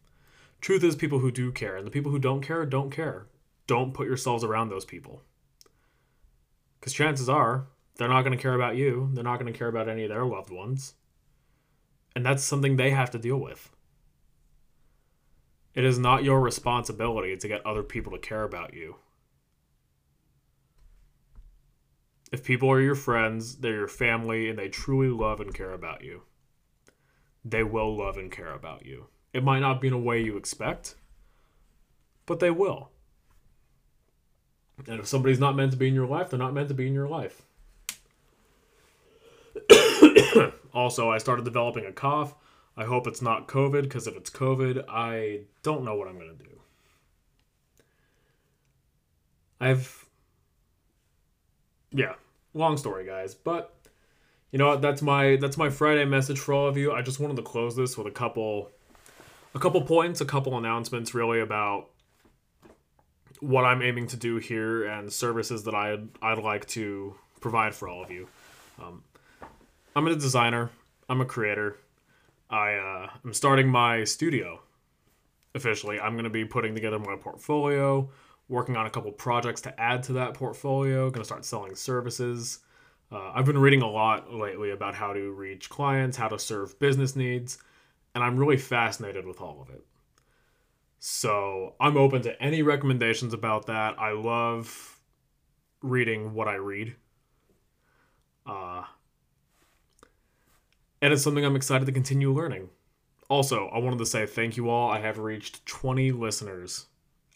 Truth 0.60 0.84
is, 0.84 0.96
people 0.96 1.20
who 1.20 1.30
do 1.30 1.50
care, 1.52 1.76
and 1.76 1.86
the 1.86 1.90
people 1.90 2.12
who 2.12 2.18
don't 2.18 2.42
care, 2.42 2.66
don't 2.66 2.90
care. 2.90 3.26
Don't 3.66 3.94
put 3.94 4.06
yourselves 4.06 4.44
around 4.44 4.68
those 4.68 4.84
people. 4.84 5.22
Because 6.78 6.92
chances 6.92 7.28
are, 7.28 7.66
they're 7.96 8.08
not 8.08 8.22
going 8.22 8.36
to 8.36 8.42
care 8.42 8.54
about 8.54 8.76
you. 8.76 9.10
They're 9.12 9.24
not 9.24 9.38
going 9.38 9.52
to 9.52 9.58
care 9.58 9.68
about 9.68 9.88
any 9.88 10.04
of 10.04 10.08
their 10.10 10.24
loved 10.24 10.50
ones. 10.50 10.94
And 12.14 12.24
that's 12.24 12.42
something 12.42 12.76
they 12.76 12.90
have 12.90 13.10
to 13.12 13.18
deal 13.18 13.36
with. 13.36 13.70
It 15.74 15.84
is 15.84 15.98
not 15.98 16.24
your 16.24 16.40
responsibility 16.40 17.36
to 17.36 17.48
get 17.48 17.64
other 17.64 17.82
people 17.82 18.12
to 18.12 18.18
care 18.18 18.42
about 18.42 18.74
you. 18.74 18.96
If 22.32 22.44
people 22.44 22.70
are 22.70 22.80
your 22.80 22.94
friends, 22.94 23.56
they're 23.56 23.74
your 23.74 23.88
family, 23.88 24.48
and 24.48 24.58
they 24.58 24.68
truly 24.68 25.08
love 25.08 25.40
and 25.40 25.54
care 25.54 25.72
about 25.72 26.02
you, 26.02 26.22
they 27.44 27.62
will 27.62 27.96
love 27.96 28.16
and 28.16 28.30
care 28.30 28.52
about 28.52 28.84
you. 28.84 29.06
It 29.32 29.44
might 29.44 29.60
not 29.60 29.80
be 29.80 29.88
in 29.88 29.94
a 29.94 29.98
way 29.98 30.20
you 30.20 30.36
expect, 30.36 30.96
but 32.26 32.40
they 32.40 32.50
will. 32.50 32.90
And 34.86 35.00
if 35.00 35.06
somebody's 35.06 35.38
not 35.38 35.56
meant 35.56 35.72
to 35.72 35.76
be 35.76 35.88
in 35.88 35.94
your 35.94 36.06
life, 36.06 36.30
they're 36.30 36.38
not 36.38 36.54
meant 36.54 36.68
to 36.68 36.74
be 36.74 36.86
in 36.86 36.94
your 36.94 37.08
life. 37.08 37.42
also, 40.72 41.10
I 41.10 41.18
started 41.18 41.44
developing 41.44 41.84
a 41.84 41.92
cough. 41.92 42.34
I 42.76 42.84
hope 42.84 43.06
it's 43.06 43.20
not 43.20 43.46
COVID 43.46 43.82
because 43.82 44.06
if 44.06 44.16
it's 44.16 44.30
COVID, 44.30 44.84
I 44.88 45.40
don't 45.62 45.84
know 45.84 45.94
what 45.94 46.08
I'm 46.08 46.16
going 46.16 46.36
to 46.36 46.44
do. 46.44 46.60
I've. 49.60 50.06
Yeah, 51.92 52.14
long 52.54 52.76
story, 52.76 53.04
guys. 53.04 53.34
But 53.34 53.74
you 54.50 54.58
know? 54.58 54.76
That's 54.76 55.02
my 55.02 55.36
that's 55.36 55.56
my 55.56 55.68
Friday 55.68 56.04
message 56.04 56.38
for 56.38 56.54
all 56.54 56.68
of 56.68 56.76
you. 56.76 56.92
I 56.92 57.02
just 57.02 57.20
wanted 57.20 57.36
to 57.36 57.42
close 57.42 57.76
this 57.76 57.98
with 57.98 58.06
a 58.06 58.12
couple 58.12 58.70
a 59.54 59.58
couple 59.58 59.80
points, 59.82 60.20
a 60.20 60.24
couple 60.24 60.56
announcements 60.56 61.14
really 61.14 61.40
about 61.40 61.88
what 63.40 63.64
I'm 63.64 63.82
aiming 63.82 64.06
to 64.08 64.16
do 64.16 64.36
here 64.36 64.84
and 64.84 65.12
services 65.12 65.64
that 65.64 65.74
I'd, 65.74 66.08
I'd 66.20 66.38
like 66.38 66.66
to 66.68 67.14
provide 67.40 67.74
for 67.74 67.88
all 67.88 68.02
of 68.02 68.10
you. 68.10 68.28
Um, 68.80 69.02
I'm 69.96 70.06
a 70.06 70.14
designer, 70.14 70.70
I'm 71.08 71.20
a 71.20 71.24
creator. 71.24 71.76
I 72.48 72.74
uh, 72.74 73.10
am 73.24 73.32
starting 73.32 73.68
my 73.68 74.04
studio 74.04 74.60
officially. 75.54 75.98
I'm 75.98 76.12
going 76.12 76.24
to 76.24 76.30
be 76.30 76.44
putting 76.44 76.74
together 76.74 76.98
my 76.98 77.16
portfolio, 77.16 78.08
working 78.48 78.76
on 78.76 78.86
a 78.86 78.90
couple 78.90 79.10
projects 79.12 79.60
to 79.62 79.80
add 79.80 80.02
to 80.04 80.12
that 80.14 80.34
portfolio, 80.34 81.10
going 81.10 81.22
to 81.22 81.24
start 81.24 81.44
selling 81.44 81.74
services. 81.74 82.60
Uh, 83.10 83.32
I've 83.34 83.46
been 83.46 83.58
reading 83.58 83.82
a 83.82 83.90
lot 83.90 84.32
lately 84.32 84.70
about 84.70 84.94
how 84.94 85.12
to 85.12 85.32
reach 85.32 85.68
clients, 85.70 86.16
how 86.16 86.28
to 86.28 86.38
serve 86.38 86.78
business 86.78 87.16
needs 87.16 87.58
and 88.14 88.24
I'm 88.24 88.36
really 88.36 88.56
fascinated 88.56 89.26
with 89.26 89.40
all 89.40 89.60
of 89.62 89.70
it. 89.74 89.84
So 90.98 91.74
I'm 91.80 91.96
open 91.96 92.22
to 92.22 92.42
any 92.42 92.62
recommendations 92.62 93.32
about 93.32 93.66
that. 93.66 93.98
I 93.98 94.12
love 94.12 94.98
reading 95.82 96.34
what 96.34 96.48
I 96.48 96.56
read. 96.56 96.94
Uh, 98.46 98.84
and 101.00 101.12
it's 101.12 101.22
something 101.22 101.44
I'm 101.44 101.56
excited 101.56 101.86
to 101.86 101.92
continue 101.92 102.32
learning. 102.32 102.68
Also, 103.28 103.68
I 103.68 103.78
wanted 103.78 104.00
to 104.00 104.06
say 104.06 104.26
thank 104.26 104.56
you 104.56 104.68
all. 104.68 104.90
I 104.90 105.00
have 105.00 105.18
reached 105.18 105.64
20 105.66 106.12
listeners 106.12 106.86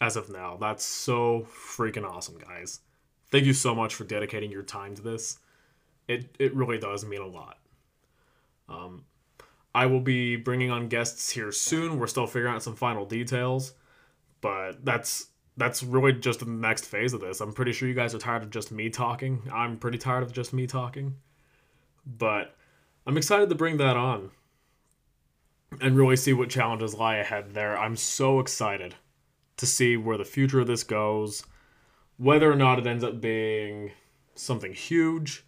as 0.01 0.15
of 0.15 0.29
now. 0.29 0.57
That's 0.59 0.83
so 0.83 1.47
freaking 1.49 2.07
awesome, 2.07 2.37
guys. 2.37 2.81
Thank 3.31 3.45
you 3.45 3.53
so 3.53 3.73
much 3.73 3.95
for 3.95 4.03
dedicating 4.03 4.51
your 4.51 4.63
time 4.63 4.93
to 4.95 5.01
this. 5.01 5.39
It, 6.07 6.35
it 6.37 6.53
really 6.53 6.77
does 6.77 7.05
mean 7.05 7.21
a 7.21 7.27
lot. 7.27 7.57
Um, 8.69 9.05
I 9.75 9.87
will 9.87 9.99
be 9.99 10.37
bringing 10.37 10.71
on 10.71 10.87
guests 10.87 11.29
here 11.29 11.51
soon. 11.51 11.99
We're 11.99 12.07
still 12.07 12.27
figuring 12.27 12.55
out 12.55 12.63
some 12.63 12.77
final 12.77 13.05
details, 13.05 13.73
but 14.39 14.85
that's 14.85 15.27
that's 15.57 15.83
really 15.83 16.13
just 16.13 16.39
the 16.39 16.45
next 16.45 16.85
phase 16.85 17.11
of 17.11 17.19
this. 17.19 17.41
I'm 17.41 17.51
pretty 17.51 17.73
sure 17.73 17.89
you 17.89 17.93
guys 17.93 18.15
are 18.15 18.19
tired 18.19 18.43
of 18.43 18.51
just 18.51 18.71
me 18.71 18.89
talking. 18.89 19.41
I'm 19.53 19.77
pretty 19.77 19.97
tired 19.97 20.23
of 20.23 20.31
just 20.31 20.53
me 20.53 20.65
talking. 20.65 21.15
But 22.05 22.55
I'm 23.05 23.17
excited 23.17 23.49
to 23.49 23.55
bring 23.55 23.75
that 23.77 23.97
on 23.97 24.31
and 25.81 25.97
really 25.97 26.15
see 26.15 26.31
what 26.31 26.49
challenges 26.49 26.95
lie 26.95 27.17
ahead 27.17 27.53
there. 27.53 27.77
I'm 27.77 27.97
so 27.97 28.39
excited 28.39 28.95
to 29.57 29.65
see 29.65 29.97
where 29.97 30.17
the 30.17 30.23
future 30.23 30.61
of 30.61 30.67
this 30.67 30.83
goes, 30.83 31.43
whether 32.15 32.49
or 32.49 32.55
not 32.55 32.79
it 32.79 32.87
ends 32.87 33.03
up 33.03 33.19
being 33.19 33.91
something 34.35 34.73
huge. 34.73 35.43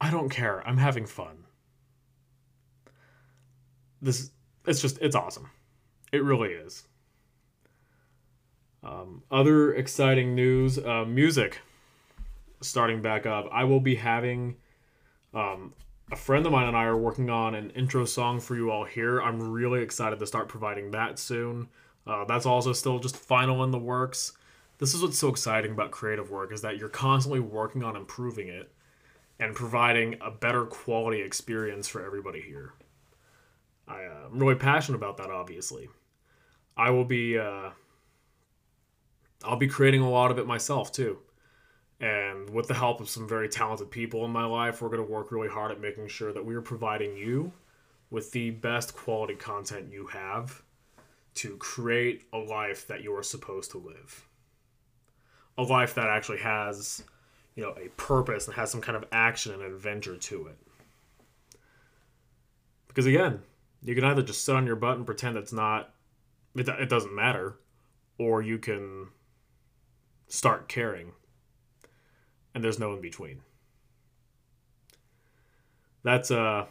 I 0.00 0.10
don't 0.10 0.30
care. 0.30 0.66
I'm 0.66 0.78
having 0.78 1.06
fun 1.06 1.41
this 4.02 4.30
it's 4.66 4.82
just 4.82 4.98
it's 5.00 5.16
awesome. 5.16 5.48
It 6.12 6.22
really 6.22 6.50
is. 6.50 6.84
Um, 8.82 9.22
other 9.30 9.72
exciting 9.74 10.34
news: 10.34 10.78
uh, 10.78 11.04
music 11.04 11.60
starting 12.60 13.00
back 13.00 13.26
up. 13.26 13.48
I 13.50 13.64
will 13.64 13.80
be 13.80 13.94
having 13.94 14.56
um, 15.34 15.72
a 16.10 16.16
friend 16.16 16.44
of 16.44 16.52
mine 16.52 16.68
and 16.68 16.76
I 16.76 16.84
are 16.84 16.96
working 16.96 17.30
on 17.30 17.54
an 17.54 17.70
intro 17.70 18.04
song 18.04 18.40
for 18.40 18.54
you 18.54 18.70
all 18.70 18.84
here. 18.84 19.20
I'm 19.20 19.50
really 19.50 19.82
excited 19.82 20.18
to 20.18 20.26
start 20.26 20.48
providing 20.48 20.90
that 20.90 21.18
soon. 21.18 21.68
Uh, 22.06 22.24
that's 22.24 22.46
also 22.46 22.72
still 22.72 22.98
just 22.98 23.16
final 23.16 23.64
in 23.64 23.70
the 23.70 23.78
works. 23.78 24.32
This 24.78 24.94
is 24.94 25.02
what's 25.02 25.18
so 25.18 25.28
exciting 25.28 25.72
about 25.72 25.90
creative 25.90 26.30
work 26.30 26.52
is 26.52 26.60
that 26.62 26.76
you're 26.76 26.88
constantly 26.88 27.40
working 27.40 27.84
on 27.84 27.96
improving 27.96 28.48
it 28.48 28.72
and 29.38 29.54
providing 29.54 30.16
a 30.20 30.30
better 30.30 30.64
quality 30.64 31.20
experience 31.20 31.88
for 31.88 32.04
everybody 32.04 32.40
here. 32.40 32.74
I, 33.88 34.04
uh, 34.04 34.28
I'm 34.30 34.38
really 34.38 34.54
passionate 34.54 34.96
about 34.96 35.16
that. 35.18 35.30
Obviously, 35.30 35.88
I 36.76 36.90
will 36.90 37.04
be. 37.04 37.38
Uh, 37.38 37.70
I'll 39.44 39.56
be 39.56 39.66
creating 39.66 40.02
a 40.02 40.08
lot 40.08 40.30
of 40.30 40.38
it 40.38 40.46
myself 40.46 40.92
too, 40.92 41.18
And 42.02 42.50
with 42.50 42.66
the 42.66 42.74
help 42.74 43.00
of 43.00 43.08
some 43.08 43.28
very 43.28 43.48
talented 43.48 43.90
people 43.90 44.24
in 44.24 44.32
my 44.32 44.44
life, 44.44 44.82
we're 44.82 44.88
going 44.88 45.06
to 45.06 45.10
work 45.10 45.30
really 45.30 45.48
hard 45.48 45.70
at 45.70 45.80
making 45.80 46.08
sure 46.08 46.32
that 46.32 46.44
we 46.44 46.56
are 46.56 46.60
providing 46.60 47.16
you 47.16 47.52
with 48.10 48.32
the 48.32 48.50
best 48.50 48.94
quality 48.96 49.36
content 49.36 49.92
you 49.92 50.08
have 50.08 50.62
to 51.34 51.56
create 51.58 52.24
a 52.32 52.38
life 52.38 52.88
that 52.88 53.02
you 53.02 53.16
are 53.16 53.22
supposed 53.22 53.70
to 53.70 53.78
live. 53.78 54.26
A 55.56 55.62
life 55.62 55.94
that 55.94 56.08
actually 56.08 56.38
has, 56.38 57.04
you 57.54 57.62
know, 57.62 57.74
a 57.80 57.88
purpose 57.90 58.48
and 58.48 58.56
has 58.56 58.70
some 58.70 58.80
kind 58.80 58.96
of 58.96 59.04
action 59.12 59.52
and 59.52 59.62
adventure 59.62 60.16
to 60.16 60.48
it. 60.48 60.58
Because 62.88 63.06
again, 63.06 63.42
you 63.82 63.94
can 63.94 64.04
either 64.04 64.22
just 64.22 64.44
sit 64.44 64.54
on 64.54 64.66
your 64.66 64.76
butt 64.76 64.96
and 64.96 65.06
pretend 65.06 65.36
it's 65.36 65.52
not, 65.52 65.92
it, 66.54 66.68
it 66.68 66.88
doesn't 66.88 67.14
matter, 67.14 67.58
or 68.18 68.42
you 68.42 68.58
can 68.58 69.08
start 70.28 70.68
caring. 70.68 71.12
And 72.54 72.62
there's 72.62 72.78
no 72.78 72.94
in 72.94 73.00
between. 73.00 73.40
That's 76.04 76.30
uh 76.30 76.66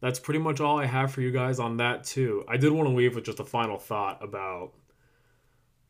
that's 0.00 0.20
pretty 0.20 0.38
much 0.38 0.60
all 0.60 0.78
I 0.78 0.86
have 0.86 1.12
for 1.12 1.20
you 1.20 1.32
guys 1.32 1.58
on 1.58 1.78
that 1.78 2.04
too. 2.04 2.44
I 2.48 2.56
did 2.56 2.72
want 2.72 2.88
to 2.88 2.94
leave 2.94 3.14
with 3.14 3.24
just 3.24 3.40
a 3.40 3.44
final 3.44 3.78
thought 3.78 4.22
about 4.22 4.72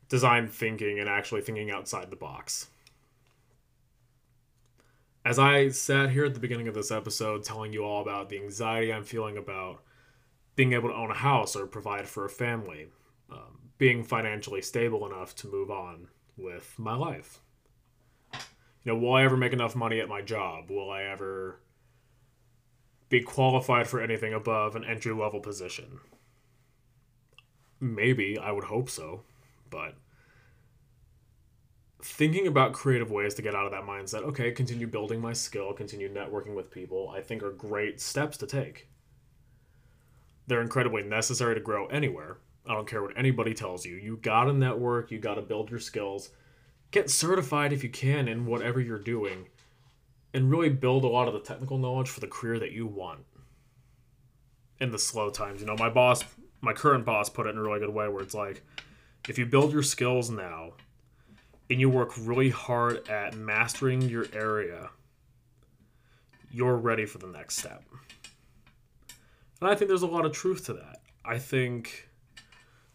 design 0.07 0.47
thinking 0.47 0.99
and 0.99 1.07
actually 1.07 1.41
thinking 1.41 1.69
outside 1.69 2.09
the 2.09 2.15
box. 2.15 2.67
As 5.25 5.37
I 5.37 5.69
sat 5.69 6.11
here 6.11 6.25
at 6.25 6.33
the 6.33 6.39
beginning 6.39 6.67
of 6.67 6.73
this 6.73 6.91
episode 6.91 7.43
telling 7.43 7.73
you 7.73 7.83
all 7.83 8.01
about 8.01 8.29
the 8.29 8.37
anxiety 8.37 8.93
I'm 8.93 9.03
feeling 9.03 9.37
about 9.37 9.83
being 10.55 10.73
able 10.73 10.89
to 10.89 10.95
own 10.95 11.11
a 11.11 11.15
house 11.15 11.55
or 11.55 11.67
provide 11.67 12.07
for 12.07 12.25
a 12.25 12.29
family, 12.29 12.87
um, 13.29 13.59
being 13.77 14.03
financially 14.03 14.61
stable 14.61 15.05
enough 15.05 15.35
to 15.35 15.47
move 15.47 15.69
on 15.69 16.07
with 16.37 16.73
my 16.77 16.95
life. 16.95 17.39
You 18.33 18.93
know, 18.93 18.97
will 18.97 19.13
I 19.13 19.23
ever 19.23 19.35
make 19.35 19.53
enough 19.53 19.75
money 19.75 19.99
at 19.99 20.07
my 20.07 20.21
job? 20.21 20.69
Will 20.69 20.89
I 20.89 21.03
ever 21.03 21.59
be 23.09 23.21
qualified 23.21 23.87
for 23.87 24.01
anything 24.01 24.33
above 24.33 24.75
an 24.75 24.85
entry 24.85 25.13
level 25.13 25.41
position? 25.41 25.99
Maybe, 27.81 28.37
I 28.37 28.51
would 28.51 28.65
hope 28.65 28.89
so, 28.89 29.23
but 29.69 29.95
thinking 32.01 32.47
about 32.47 32.73
creative 32.73 33.11
ways 33.11 33.33
to 33.35 33.41
get 33.41 33.55
out 33.55 33.65
of 33.65 33.71
that 33.71 33.83
mindset, 33.83 34.23
okay, 34.23 34.51
continue 34.51 34.87
building 34.87 35.19
my 35.19 35.33
skill, 35.33 35.73
continue 35.73 36.11
networking 36.11 36.55
with 36.55 36.71
people, 36.71 37.13
I 37.15 37.21
think 37.21 37.43
are 37.43 37.51
great 37.51 37.99
steps 37.99 38.37
to 38.37 38.47
take. 38.47 38.87
They're 40.47 40.61
incredibly 40.61 41.03
necessary 41.03 41.55
to 41.55 41.61
grow 41.61 41.87
anywhere. 41.87 42.37
I 42.65 42.73
don't 42.73 42.87
care 42.87 43.01
what 43.01 43.17
anybody 43.17 43.53
tells 43.53 43.85
you. 43.85 43.95
You 43.95 44.17
gotta 44.21 44.53
network, 44.53 45.11
you 45.11 45.19
gotta 45.19 45.41
build 45.41 45.69
your 45.69 45.79
skills, 45.79 46.29
get 46.91 47.09
certified 47.09 47.73
if 47.73 47.83
you 47.83 47.89
can 47.89 48.27
in 48.27 48.45
whatever 48.45 48.79
you're 48.79 48.99
doing 48.99 49.47
and 50.33 50.49
really 50.49 50.69
build 50.69 51.03
a 51.03 51.07
lot 51.07 51.27
of 51.27 51.33
the 51.33 51.39
technical 51.39 51.77
knowledge 51.77 52.09
for 52.09 52.19
the 52.19 52.27
career 52.27 52.59
that 52.59 52.71
you 52.71 52.87
want 52.87 53.19
in 54.79 54.91
the 54.91 54.99
slow 54.99 55.29
times. 55.29 55.59
You 55.59 55.67
know, 55.67 55.75
my 55.75 55.89
boss, 55.89 56.23
my 56.61 56.73
current 56.73 57.05
boss 57.05 57.29
put 57.29 57.45
it 57.45 57.49
in 57.49 57.57
a 57.57 57.61
really 57.61 57.79
good 57.79 57.93
way 57.93 58.07
where 58.07 58.23
it's 58.23 58.35
like, 58.35 58.63
if 59.27 59.37
you 59.37 59.45
build 59.45 59.73
your 59.73 59.83
skills 59.83 60.29
now 60.29 60.73
and 61.69 61.79
you 61.79 61.89
work 61.89 62.13
really 62.19 62.49
hard 62.49 63.07
at 63.09 63.35
mastering 63.35 64.01
your 64.01 64.25
area, 64.33 64.89
you're 66.51 66.77
ready 66.77 67.05
for 67.05 67.19
the 67.19 67.27
next 67.27 67.57
step. 67.57 67.83
And 69.61 69.69
I 69.69 69.75
think 69.75 69.89
there's 69.89 70.01
a 70.01 70.07
lot 70.07 70.25
of 70.25 70.31
truth 70.31 70.65
to 70.65 70.73
that. 70.73 71.01
I 71.23 71.37
think 71.37 72.09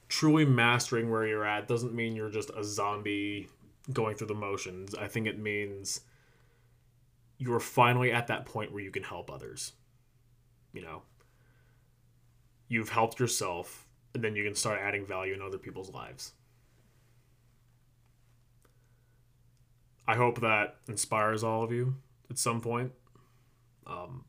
truly 0.09 0.45
mastering 0.45 1.11
where 1.11 1.27
you're 1.27 1.45
at 1.45 1.69
doesn't 1.69 1.95
mean 1.95 2.17
you're 2.17 2.31
just 2.31 2.51
a 2.57 2.65
zombie 2.65 3.49
going 3.93 4.17
through 4.17 4.29
the 4.29 4.35
motions. 4.35 4.95
I 4.95 5.07
think 5.09 5.27
it 5.27 5.39
means 5.39 6.01
you're 7.39 7.61
finally 7.61 8.13
at 8.13 8.29
that 8.29 8.47
point 8.47 8.73
where 8.73 8.83
you 8.83 8.91
can 8.91 9.03
help 9.03 9.31
others. 9.31 9.73
You 10.73 10.83
know, 10.83 11.03
you've 12.69 12.89
helped 12.89 13.21
yourself, 13.21 13.87
and 14.15 14.25
then 14.25 14.35
you 14.35 14.43
can 14.43 14.55
start 14.55 14.81
adding 14.81 15.07
value 15.07 15.35
in 15.35 15.43
other 15.43 15.59
people's 15.59 15.93
lives. 15.93 16.33
I 20.07 20.17
hope 20.17 20.40
that 20.40 20.77
inspires 20.88 21.43
all 21.43 21.62
of 21.62 21.73
you 21.73 21.97
at 22.31 22.38
some 22.38 22.61
point. 22.61 22.93
Um, 23.87 24.25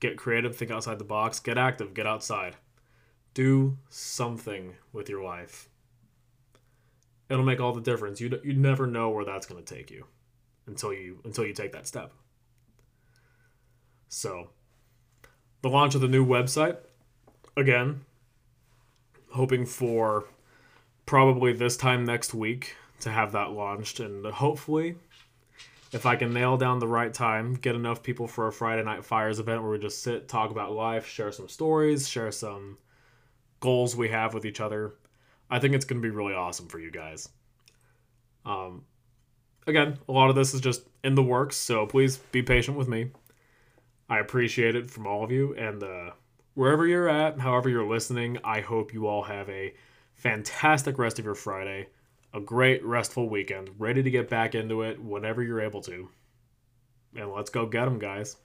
get 0.00 0.16
creative, 0.16 0.56
think 0.56 0.70
outside 0.70 0.98
the 0.98 1.04
box, 1.04 1.38
get 1.38 1.58
active, 1.58 1.94
get 1.94 2.06
outside. 2.06 2.56
Do 3.34 3.78
something 3.88 4.74
with 4.92 5.08
your 5.08 5.22
life. 5.22 5.68
It'll 7.28 7.44
make 7.44 7.60
all 7.60 7.72
the 7.72 7.80
difference. 7.80 8.20
You 8.20 8.40
you 8.42 8.54
never 8.54 8.86
know 8.88 9.10
where 9.10 9.24
that's 9.24 9.46
going 9.46 9.62
to 9.62 9.74
take 9.74 9.90
you 9.90 10.06
until 10.66 10.92
you 10.92 11.20
until 11.24 11.46
you 11.46 11.52
take 11.52 11.72
that 11.72 11.86
step. 11.86 12.12
So, 14.08 14.48
the 15.62 15.68
launch 15.68 15.94
of 15.94 16.00
the 16.00 16.08
new 16.08 16.26
website 16.26 16.78
again, 17.56 18.00
hoping 19.30 19.64
for 19.64 20.24
probably 21.06 21.52
this 21.52 21.76
time 21.76 22.04
next 22.04 22.34
week 22.34 22.74
to 23.00 23.10
have 23.10 23.32
that 23.32 23.50
launched 23.50 24.00
and 24.00 24.24
hopefully 24.26 24.96
if 25.92 26.06
I 26.06 26.14
can 26.14 26.32
nail 26.32 26.56
down 26.56 26.78
the 26.78 26.86
right 26.86 27.12
time, 27.12 27.54
get 27.54 27.74
enough 27.74 28.02
people 28.02 28.28
for 28.28 28.46
a 28.46 28.52
Friday 28.52 28.84
Night 28.84 29.04
Fires 29.04 29.40
event 29.40 29.62
where 29.62 29.72
we 29.72 29.78
just 29.78 30.04
sit, 30.04 30.28
talk 30.28 30.52
about 30.52 30.70
life, 30.70 31.06
share 31.06 31.32
some 31.32 31.48
stories, 31.48 32.08
share 32.08 32.30
some 32.30 32.78
goals 33.58 33.96
we 33.96 34.08
have 34.08 34.32
with 34.32 34.46
each 34.46 34.60
other, 34.60 34.94
I 35.50 35.58
think 35.58 35.74
it's 35.74 35.84
going 35.84 36.00
to 36.00 36.06
be 36.06 36.14
really 36.14 36.34
awesome 36.34 36.68
for 36.68 36.78
you 36.78 36.90
guys. 36.90 37.28
Um, 38.46 38.84
again, 39.66 39.98
a 40.08 40.12
lot 40.12 40.30
of 40.30 40.36
this 40.36 40.54
is 40.54 40.60
just 40.60 40.82
in 41.02 41.14
the 41.14 41.22
works, 41.22 41.56
so 41.56 41.86
please 41.86 42.18
be 42.18 42.42
patient 42.42 42.76
with 42.76 42.88
me. 42.88 43.10
I 44.08 44.18
appreciate 44.18 44.74
it 44.76 44.90
from 44.90 45.06
all 45.06 45.24
of 45.24 45.30
you, 45.30 45.54
and 45.54 45.82
uh, 45.82 46.10
wherever 46.54 46.86
you're 46.86 47.08
at, 47.08 47.38
however 47.38 47.68
you're 47.68 47.88
listening, 47.88 48.38
I 48.42 48.60
hope 48.60 48.92
you 48.92 49.06
all 49.06 49.22
have 49.24 49.48
a 49.48 49.74
fantastic 50.14 50.98
rest 50.98 51.18
of 51.18 51.24
your 51.24 51.34
Friday, 51.34 51.88
a 52.32 52.40
great 52.40 52.84
restful 52.84 53.28
weekend, 53.28 53.70
ready 53.78 54.02
to 54.02 54.10
get 54.10 54.28
back 54.28 54.54
into 54.54 54.82
it 54.82 55.02
whenever 55.02 55.42
you're 55.42 55.60
able 55.60 55.82
to. 55.82 56.08
And 57.16 57.32
let's 57.32 57.50
go 57.50 57.66
get 57.66 57.86
them, 57.86 57.98
guys. 57.98 58.36